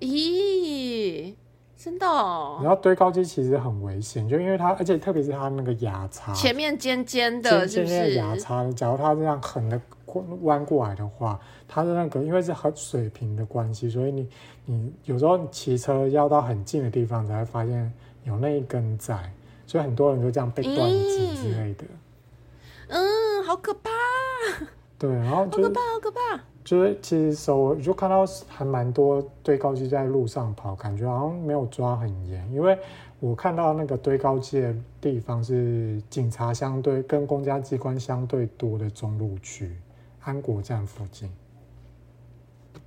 [0.00, 1.34] 咦，
[1.76, 2.06] 真的？
[2.06, 9.80] 哦然后堆高机其实很危险，就因为它，而且特别是它那个牙叉，前面尖尖的，尖尖的牙叉，假如它这样横的。
[10.42, 14.28] 弯过来的话，它的那个因为是很水平的关系，所以你
[14.64, 17.92] 你有时候骑车要到很近的地方才会发现
[18.24, 19.32] 有那一根在，
[19.66, 21.84] 所以很多人就这样被断肢之类的。
[22.88, 23.90] 嗯，好可怕。
[24.98, 26.40] 对，然后好可怕，好可怕。
[26.64, 32.78] 就是其实手就看到还蛮多堆高机在路上跑，感觉好像没有抓很严，因为
[33.20, 39.76] 我看到那个堆高机的地方是警察相对跟公家机关相对多的中路区。
[40.24, 41.30] 安国站附近，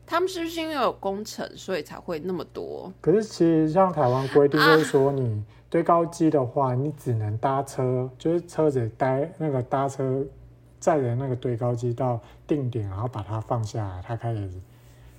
[0.06, 2.92] 他们是不是因为有工程，所以才会那么多？
[3.00, 10.26] 可是其实像台湾规定，就是说你堆高机的话，你只能搭车，就是车子待那个搭车
[10.80, 14.50] 载的那个堆高机到定点，然后把它放下来，它开始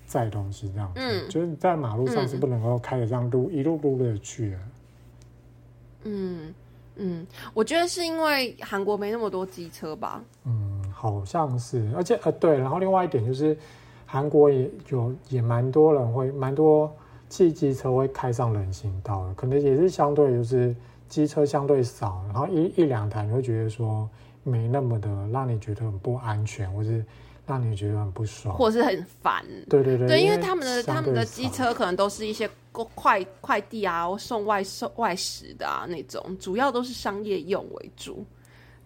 [0.06, 1.00] 载东西这样子。
[1.00, 4.58] 嗯，就是你在马路上是不能够开着这样路一路路的去的。
[6.04, 6.54] 嗯
[6.96, 10.24] 嗯，我觉得是因为韩国没那么多机车吧。
[10.44, 10.78] 嗯。
[11.01, 13.57] 好像是，而且呃对，然后另外一点就是，
[14.05, 16.92] 韩国也有也蛮多人会蛮多
[17.28, 20.74] 汽机车会开上人行道的，可能也是相对就是
[21.09, 24.11] 机车相对少，然后一一两台你会觉得说
[24.42, 27.05] 没那么的让你觉得很不安全，或是
[27.46, 29.44] 让你觉得很不爽，或是很烦。
[29.68, 38.26] 对对对，对，因为他们的他们的机车可能都是一些快快递啊，送外送外食的啊那种，主要都是商业用为主。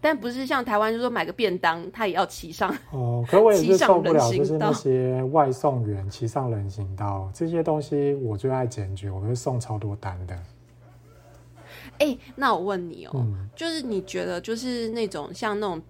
[0.03, 3.25] 但不是像台湾，就说买个便当，他也要骑上哦。
[3.31, 10.37] 可我也是受不了，就是那些外送员骑上人行道这些东西，我最爱检举，我会送超多单的。
[11.99, 15.81] 哎、那我问你哦、嗯，就是你觉得就是那种像那种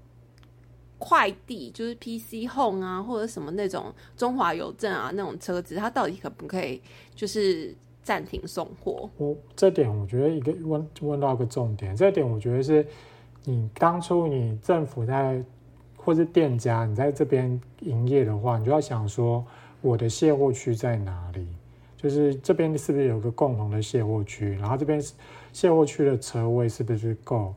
[0.99, 6.83] 快递，就是 PC Home 啊，或者什么那种中华邮政啊那种车子，它到底可不可以
[7.15, 9.09] 就是暂停送货？
[9.17, 12.87] 我这点我觉得一个问问到一个重点，这点我觉得是
[13.45, 15.43] 你当初你政府在
[15.97, 19.45] 或是店家你在这边营业的话，你就要想说
[19.81, 21.47] 我的卸货区在哪里，
[21.97, 25.03] 就是这边是不是有个共同的卸货区，然后这边
[25.53, 27.55] 卸货区的车位是不是够，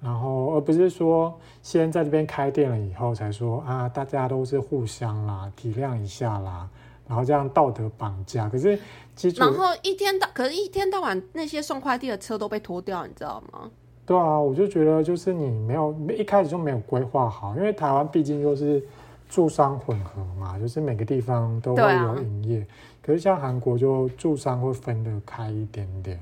[0.00, 6.68] 然后而不是说先在这边开店了以后才说啊，大家都是互相啦，体谅一下啦。
[7.06, 8.78] 然后这样道德绑架，可是
[9.14, 13.70] 基然后一天到，可是一天到晚那些送快递的车都被拖掉，你知道吗？
[14.06, 18.82] 对啊，我就觉得就是你没有一开始就没有规划好，因为台湾毕竟就是
[19.28, 22.66] 住商混合嘛，就是每个地方都会有营业。
[23.00, 26.20] 可是像韩国就住商会分得开一点点。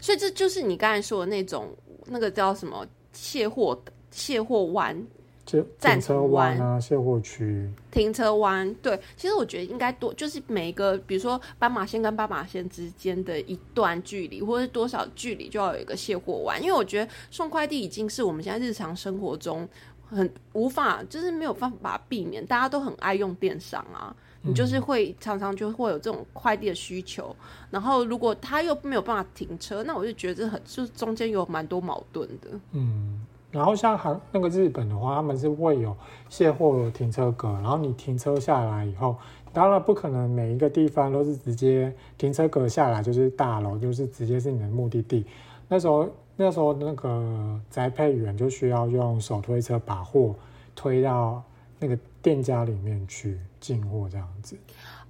[0.00, 1.68] 所以这就是你刚才说的那种
[2.06, 3.76] 那个叫什么卸货
[4.10, 4.96] 卸货湾
[5.44, 16.60] 就暂停车停湾啊、卸货区，停车弯，对，其实我觉得应该多，就是每一个，比如说斑马线跟斑马线之间的一段距离，或者是多少距离，就要有一个卸货弯。
[16.62, 19.68] 因为我觉得送快递已经是我们现在日常生活中
[20.08, 24.16] 很无法，就是没有办法避免，大家都很爱用电商啊。
[24.46, 27.34] 你就是会常常就会有这种快递的需求，
[27.70, 32.48] 然后如果他又没有办法停车，那我就觉得这很就是中间有蛮多矛盾的。
[32.72, 33.26] 嗯。
[33.54, 35.96] 然后像韩那个日本的话，他们是会有
[36.28, 39.16] 卸货停车格，然后你停车下来以后，
[39.52, 45.24] 当然不可能每一个地方都是直接停车格下来就是大楼，就是直接是你的目的地。
[45.68, 50.34] 那时候那时候那个宅配员就需要用手推车把货
[50.74, 51.40] 推到
[51.78, 54.58] 那个店家里面去进货，这样子。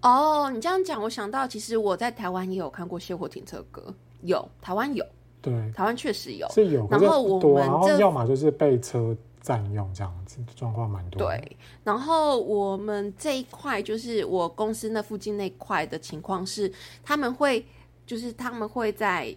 [0.03, 5.03] 哦，你这样讲，我想到其实我在台湾也有看过卸货停车格，有台湾有，
[5.45, 6.49] 对，台湾确实有。
[6.49, 11.27] 是有，然后我们然后要么就是被车占用这样子，状况蛮多的。
[11.27, 16.73] 对，然后我们这一块就是我公司那附近那块的情况是，
[17.03, 17.67] 他们会
[18.07, 19.37] 就是他们会在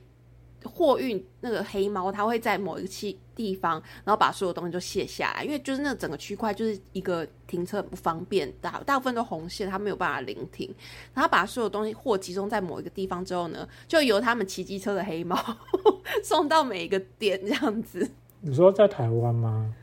[0.68, 10.74] 货运那个黑猫，它会在某一个地地方，然后把所有东西都卸下来，因为就是那整个区块就是一个停车很不方便，大大部分都红线，它没有办法临停。
[11.14, 15.38] 然后把所有东西货集中在某一个地方之后呢，就由他们骑机车的黑猫
[16.24, 18.10] 送到每一个点这样子。
[18.42, 19.74] 你说在台湾吗？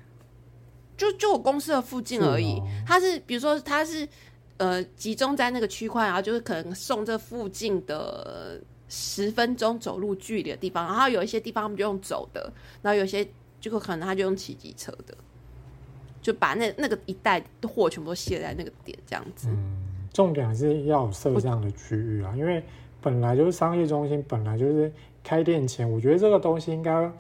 [0.97, 2.61] 就就我公司的附近而已。
[2.87, 4.09] 它是比如说它是
[4.59, 8.61] 呃集中在那个区块，然后就是可能送这附近的
[8.97, 13.27] 十分钟走路距离的地方，然后有一些地方他们就用走的，然后有些
[13.61, 15.13] 就可能他就用骑机车的，
[16.23, 19.49] 就把那那个一带的货全部都卸在那个点这样子。
[19.51, 19.59] 嗯，
[20.13, 22.63] 重点还是要设这样的区域啊，因为
[23.03, 24.93] 本来就是商业中心，本来就是
[25.25, 27.11] 开店前，我觉得这个东西应该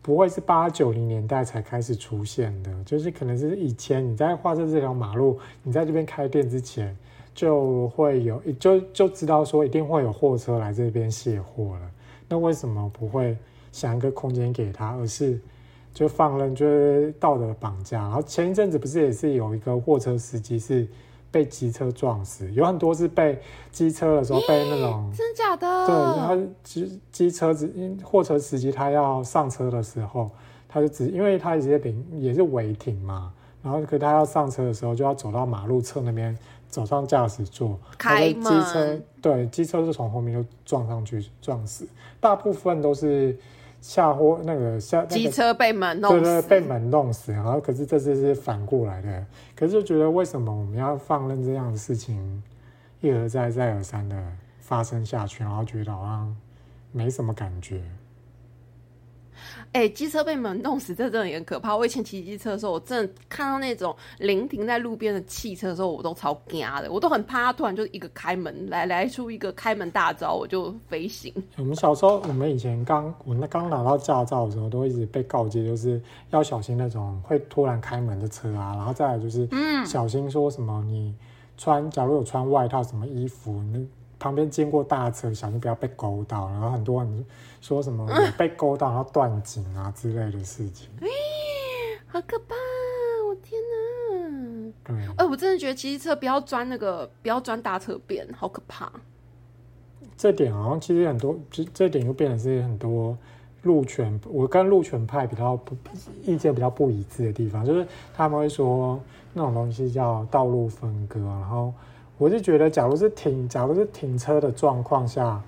[0.00, 6.96] 不会是八九零年代才开始出现的，就是可能是以前你在画设这条马路，你在这边开店之前。
[7.38, 11.90] 就会有，就就知道说一定会有货车来这边卸货了。
[12.28, 13.36] 那为什么不会
[13.70, 15.40] 想一个空间给他，而是
[15.94, 18.00] 就放任，就是道德绑架？
[18.00, 20.84] 然后前一阵子不是也是有一个货车司机是
[21.30, 23.38] 被机车撞死，有很多是被
[23.70, 25.86] 机车的时候被那种，真的假的？
[25.86, 27.72] 对，然后机机车子
[28.02, 30.28] 货车司机他要上车的时候，
[30.68, 33.32] 他就只因为他直接停也是违停嘛，
[33.62, 36.36] 然后可他要上车的时候就要走到马路侧那边。
[36.68, 41.88] 走上驾驶座，开机车对机车就从后面就撞上去撞死，
[42.20, 43.36] 大部分都是
[43.80, 47.32] 下货那个下机、那个、车被门弄死，对对，被门弄死。
[47.32, 52.42] 然后可是这次是反过来的，可是就觉得为什么我们要放任这样的事情
[53.00, 54.16] 一而再再而三的
[54.60, 56.36] 发生下去，然后觉得好像
[56.92, 57.82] 没什么感觉。
[59.72, 61.76] 哎、欸，机车被门弄死，这真的也很可怕。
[61.76, 71.32] 我以前骑机车的时候，我真的看到那种临停在路边的汽车的时候，我都超惊的，我都很怕它突然就一个开门来来出一个开门大招，我就飞行。
[71.56, 81.14] 我们小时候，我们以前刚我那刚拿到驾照的时候，都一直被告诫，就是要小心那种会突然开门的车啊，然后再来就是，嗯，小心说什么你
[81.56, 83.86] 穿，假如有穿外套什么衣服，你
[84.18, 86.48] 旁边经过大车，小心不要被勾到。
[86.50, 87.26] 然后很多人
[87.60, 90.88] 说什么被勾到，然后断颈啊之类的事情。
[92.10, 92.54] 好可怕！
[93.28, 94.72] 我天哪！
[94.82, 98.90] 对，哎、欸，我真的觉得骑车不要钻那个，不要钻大车边，好可怕。
[100.16, 103.16] 这点好像其实很多，这这点就变成是很多
[103.62, 105.76] 路权，我跟路权派比较不
[106.24, 108.98] 意见比较不一致的地方，就是他们会说
[109.34, 111.72] 那种东西叫道路分割，然后。
[112.18, 115.40] 我是觉得，假如是停，假如是停车的状况下，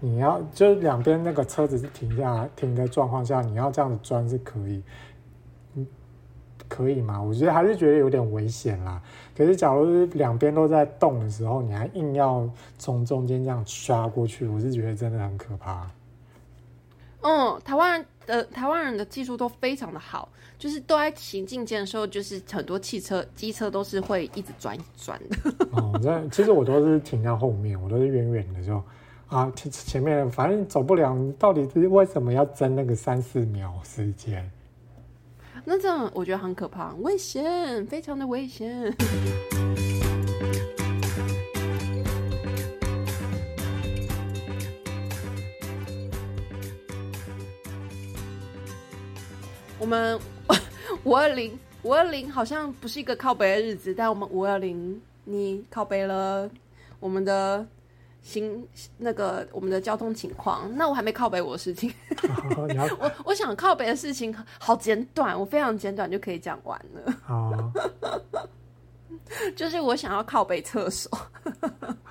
[0.00, 4.82] 你要就两边那个车子是停下停的状况下，你要这样子钻是可以，
[5.74, 5.86] 嗯，
[6.68, 7.22] 可以吗？
[7.22, 9.00] 我觉得还是觉得有点危险啦。
[9.36, 12.48] 可是假如是两边都在动的时候，你还硬要
[12.78, 15.86] 从中间这样刷过去，我是觉得真的很可怕。
[17.26, 25.36] 嗯，台湾人的台湾人的技术都非常的好，就是都在行进间的时候，就是很多汽车、机车都是会一直转一转的。
[25.72, 28.80] 哦，这其实我都是停在后面，我都是远远的就。
[29.26, 34.48] 啊，前前面反正走不了，到底是为什么要争那个三四秒时间？
[35.64, 38.96] 那这样我觉得很可怕，危险，非常的危险。
[49.86, 50.18] 我们
[51.04, 56.50] 五二零五二零好像不是一个靠北的日子，但我们五二零你靠北了，
[56.98, 57.64] 我们的。
[58.20, 58.66] 行，
[58.98, 61.94] 那个我们的交通情况，那我还没靠北我的事情。
[62.98, 67.14] 我 我想靠北的事情好简短，我非常简短就可以讲完了。
[67.22, 67.72] 好，
[69.54, 71.08] 就是我想要靠北厕所。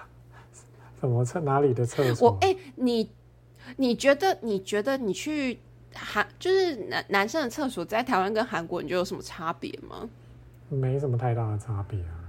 [1.02, 1.42] 什么厕？
[1.42, 2.30] 哪里的厕所？
[2.30, 3.12] 我哎，你
[3.76, 5.60] 你觉得你觉得你去
[5.96, 10.10] 韩，就是男男生的厕所，在台湾跟韩国，你觉得有什么差别吗？
[10.70, 12.22] 没什么太大的差别啊。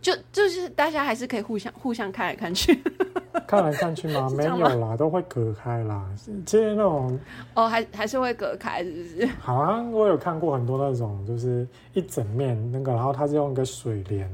[0.00, 2.78] 就就是大家还是可以互相互相看来看去，
[3.48, 4.28] 看来看去吗？
[4.36, 6.06] 没有啦，都会隔开啦。
[6.44, 7.18] 其实那种
[7.54, 9.26] 哦，还还是会隔开，是不是？
[9.40, 14.28] 好像我有看过很多那种，就是一整面那个，然后它是用一个水帘，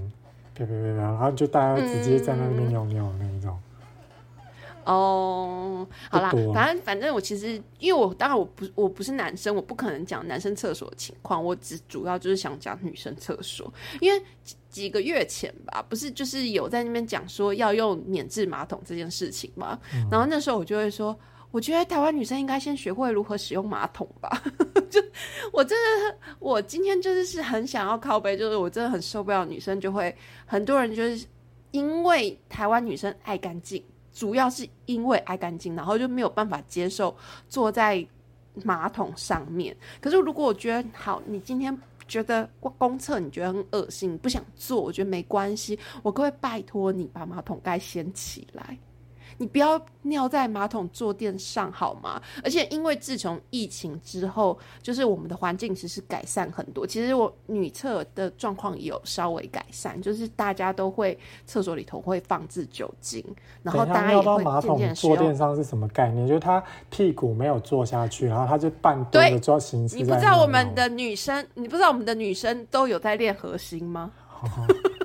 [0.57, 3.57] 啪啪啪啪，然后就大家直接在那边尿尿那一种。
[4.91, 14.21] 哦，好啦，反正反正我其实，因为我当然我不我不是男生，我不可能讲男生厕所的情况，我只主要就是想讲女生厕所，因为
[14.69, 19.79] 几个月前吧，不是就是有在那边讲说要用免治马桶这件事情嘛，
[20.11, 21.17] 然后那时候我就会说，
[21.53, 24.43] 我觉得台湾女生应该先学会如何使用马桶吧，
[24.91, 25.01] 就
[25.53, 30.13] 我真的我今天就是是很想要靠背，就是我真的很受不了女生就会
[30.47, 31.25] 很多人就是
[31.71, 33.81] 因为台湾女生爱干净。
[34.13, 37.15] 主要是因为爱干净，然后就没有办法接受
[37.49, 38.07] 坐在
[38.65, 39.77] 马桶上面。
[40.01, 41.77] 可是如果我觉得好，你今天
[42.09, 48.77] 觉得公厕你觉得很恶心，不想坐，我觉得没关系，我可以拜托你把马桶盖掀起来。
[49.41, 52.21] 你不要尿在马桶坐垫上好吗？
[52.45, 56.87] 而且因为自从疫情之后，就是我们的环境其实改善很多。
[56.87, 63.25] 其实我女厕的状况也有稍微改善，就是大家都会厕所里头会放置酒精，
[63.63, 66.29] 然后大家也会渐渐坐垫上是什么概念？
[66.29, 69.97] 就是他屁股没有坐下去，然后他就半蹲的做形式。
[69.97, 74.13] 你不知道我们的女生，你不知道我们的女生都有在练核心吗？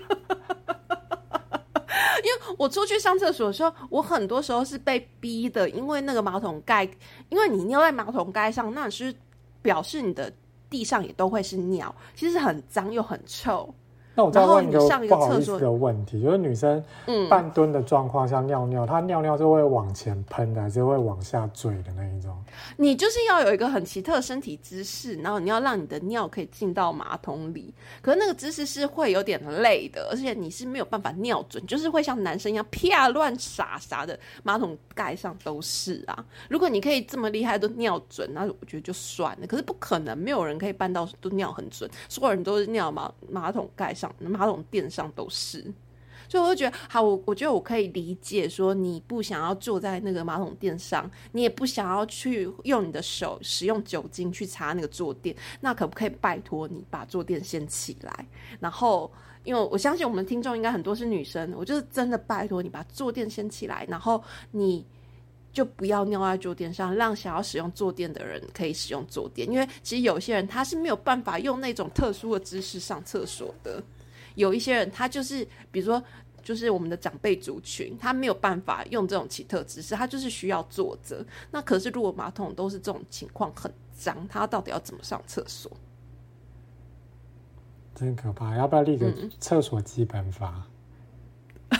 [2.25, 6.83] 因为我出去上厕所的时候，我很多时候是被逼的，因为那个马桶盖，
[7.29, 9.13] 因为你尿在马桶盖上，那是
[9.61, 10.33] 表示你的
[10.69, 13.73] 地上也都会是尿，其实很脏又很臭。
[14.15, 16.81] 那我再问一个不好意思的问题，就是女生
[17.29, 22.33] 半蹲的状况下尿尿，她尿尿是会往前喷的，还是会往下坠的那一种？
[22.77, 27.73] 你就是要有一个很奇特的身体姿势，然后你要让你的尿可以进到马桶里。
[28.01, 36.23] 可是那个姿势是会有点累的，而且你是没有办法尿准，就是会像男生一样啪乱撒撒的，马桶盖上都是啊。
[36.49, 39.47] 如果你可以这么厉害都尿准，那我觉得就算了。
[39.47, 44.04] 可是不可能，没有人可以办到都尿很准，所有人都是尿马马桶盖上。
[44.19, 45.61] 马桶垫上都是，
[46.27, 58.27] 所以我就觉得好，我我觉得我可以理解说你不想要坐在那个马桶垫上，你也不想要去用你的手使用酒精去擦那个坐垫，那可不可以拜托你把坐垫掀起来？
[58.59, 59.11] 然后，
[59.43, 64.85] 因为我相信我们听众应该很多是女生，我就是真的拜托你把坐垫掀起来，然后你。
[65.55, 69.49] 就不要尿在坐垫上，让想要使用坐垫的人可以使用坐垫。
[69.49, 73.81] 因为其实有些人他是没有办法用那种特殊的姿势上厕所的。
[74.35, 76.01] 有一些人他就是，比如说，
[76.43, 81.25] 就是我们的长辈族群，他没有办法用这种奇特姿势，他就是需要坐着。
[81.51, 85.71] 那可是如果马桶都是这种情况很脏，他到底要怎么上厕所？
[87.95, 88.57] 真可怕！
[88.57, 89.09] 要不要立个
[89.39, 90.67] 厕所基本法？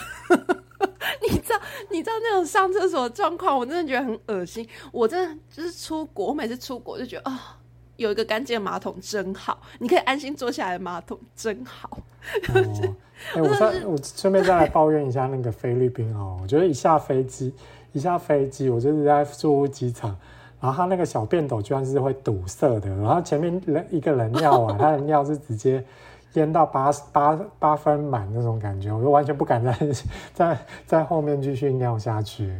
[1.29, 4.65] 你知道，你知道那种上厕所的状况，我真的觉得很恶心。
[4.93, 7.59] 我真的就是出国，我每次出国就觉得啊，
[7.97, 11.99] 有一个干净的马桶真好，你可以安心坐下来的马桶真好。
[13.35, 17.53] 哎， 我再我顺便再来抱怨一下那个菲律宾哦， 我觉得一下飞机，
[17.91, 20.15] 一下飞机，我就是在住务机场，
[20.59, 25.83] 然后他那个小便斗居然是会堵塞的，然后前面人一个人尿啊，他的尿是直接。
[26.33, 29.73] 淹到八八八分满那种感觉，我就完全不敢在
[30.33, 32.53] 在在后面继续尿下去。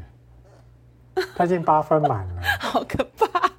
[1.36, 3.52] 他已经八分满了，好可怕！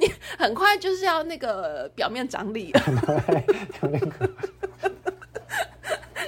[0.00, 2.80] 你很快就是要那个表面张力了，
[3.28, 3.44] 对，
[3.82, 4.42] 有点可怕。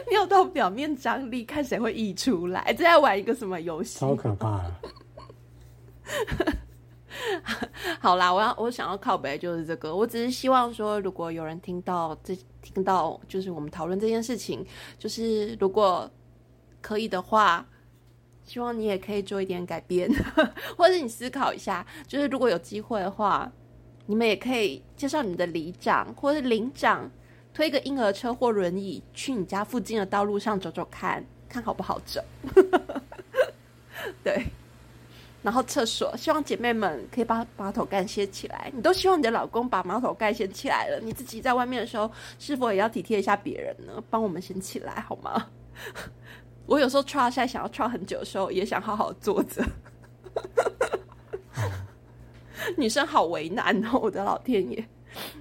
[0.09, 2.65] 你 要到表面张力，看谁会溢出来。
[2.69, 3.99] 这在玩一个什么游戏？
[3.99, 4.75] 超可怕的。
[8.01, 9.95] 好啦，我要我想要靠北就是这个。
[9.95, 14.67] 我只是希望说，如果有人听到这听到，就是我们讨论这件事情，
[14.99, 16.11] 就是如果
[16.83, 17.65] 可以的话，
[18.45, 20.11] 希望你也可以做一点改变，
[20.77, 23.51] 或者你思考一下，就是如果有机会的话，
[24.07, 27.11] 你们也可以介绍你的里长或者领长
[27.55, 32.21] 推个婴儿车或轮椅去你家附近的道路上走走看，看好不好走。
[34.23, 34.45] 对。
[35.43, 38.71] 然后厕所，希望姐妹们可以把马桶盖掀起来。
[38.75, 44.03] 你都希望你的老公把马桶盖掀起来了，你自己在外面的时候，是否也要体贴一下别人呢？
[44.09, 45.51] 帮我们掀起来好吗？
[46.67, 49.63] 我有时候刷下想要刷很久的时候，也想好好坐着。
[52.79, 54.83] 女生好为难哦，我的老天爷。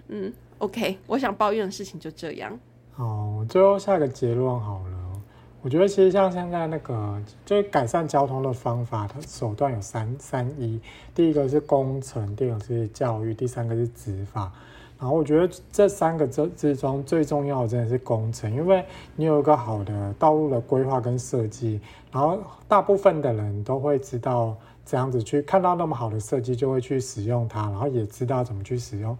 [0.09, 0.31] 嗯
[0.63, 2.57] ，OK，我想抱怨的事情就这样。
[2.93, 5.21] 好，最后下个结论好了。
[5.61, 10.79] 我觉得其实像现在那个，就是改善交通的方法它手段有三三一，
[11.13, 14.51] 第一个是工程，第二个是教育，第三个是执法。
[14.99, 18.85] 然后我觉得这三个之之中最重要的真的是工程，因为
[19.17, 22.39] 你有一个好的道路的规划跟设计，然后
[22.69, 24.55] 大部分的人都会知道
[24.85, 29.17] 这样子去看到那么好的设计就会去使用它，然后也知道怎么去使用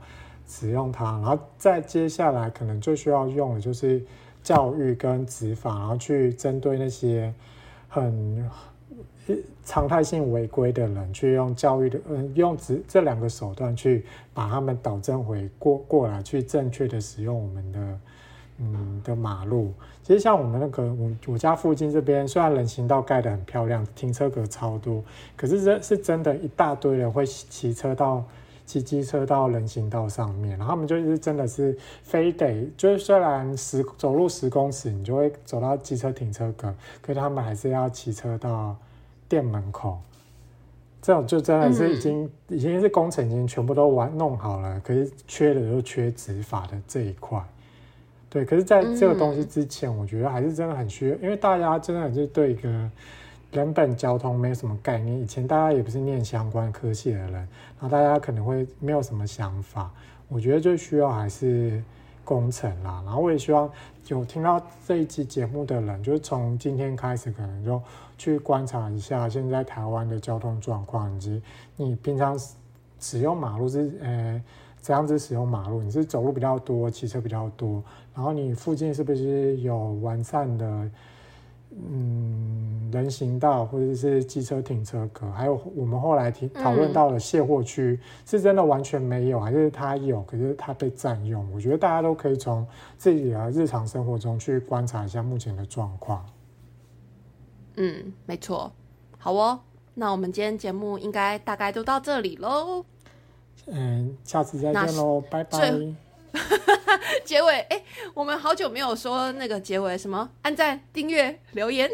[0.47, 4.01] 使用它，然后再接下来可能最需要用的就是。
[4.43, 7.33] 教育跟执法，然后去针对那些
[7.87, 8.45] 很
[9.63, 17.99] 常态性违规的人，去用教育的嗯，用这这两个手段去把他们导正回过过来，去正确的使用我们的
[18.57, 19.71] 嗯的马路。
[20.03, 25.01] 其实像我们那个我我家附近这边，虽然人行道盖得很漂亮，停车格超多，
[25.37, 28.21] 可是这是真的一大堆人会骑车到。
[28.65, 38.75] 骑机车到人行道上面，然后他们就是真的是非得，就是虽然十走路十公尺，你就会走到机车停车格，可是他们还是要骑车到
[39.27, 39.97] 店门口。
[41.01, 47.43] 这种就真的是已经已经是工程已经全部都完弄好了，可是缺的就缺执法的这一块。
[48.29, 52.89] 对，可是在这个东西之前，我觉得还是真的很需要，因为大家真的是对一个。
[53.53, 57.47] 人本交通没有什么概念，以前大家也不是念相关科系的人，然
[57.81, 59.91] 后大家可能会没有什么想法。
[60.27, 61.83] 我觉得最需要还是
[62.25, 63.03] 工程啦。
[63.05, 63.69] 然后我也希望
[64.07, 67.79] 有听到这一期节目的人，就是从今天开始，可能就
[68.17, 71.41] 去观察一下现在台湾的交通状况，以及
[71.75, 72.35] 你平常
[72.99, 74.43] 使用马路是呃
[74.81, 75.83] 怎样子使用马路？
[75.83, 77.83] 你是走路比较多，骑车比较多，
[78.15, 80.89] 然后你附近是不是有完善的？
[81.75, 91.47] 嗯，人行道或者是机车停车格，还有我们后来提讨论到的卸货区，是真的完全没有，还是它有，可是它被占用？
[91.51, 92.65] 我觉得大家都可以从
[92.97, 96.25] 自己的日常生活中去观察一下目前的状况。
[97.75, 98.71] 嗯，没错。
[99.17, 99.59] 好哦，
[99.95, 102.85] 那我们今天节目应该大概都到这里喽。
[103.65, 106.02] 嗯，下次再见喽，拜拜。
[107.25, 110.29] 结尾哎，我们好久没有说那个结尾什么？
[110.41, 111.89] 按赞、订阅、留言，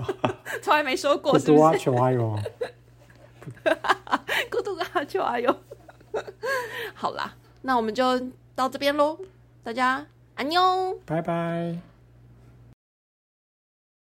[0.62, 1.78] 从来没说过，是不是？
[1.78, 2.38] 求阿勇，
[4.50, 5.54] 孤独啊，求阿勇。
[6.94, 8.20] 好啦，那我们就
[8.54, 9.18] 到这边喽，
[9.62, 11.78] 大家安妞，拜拜。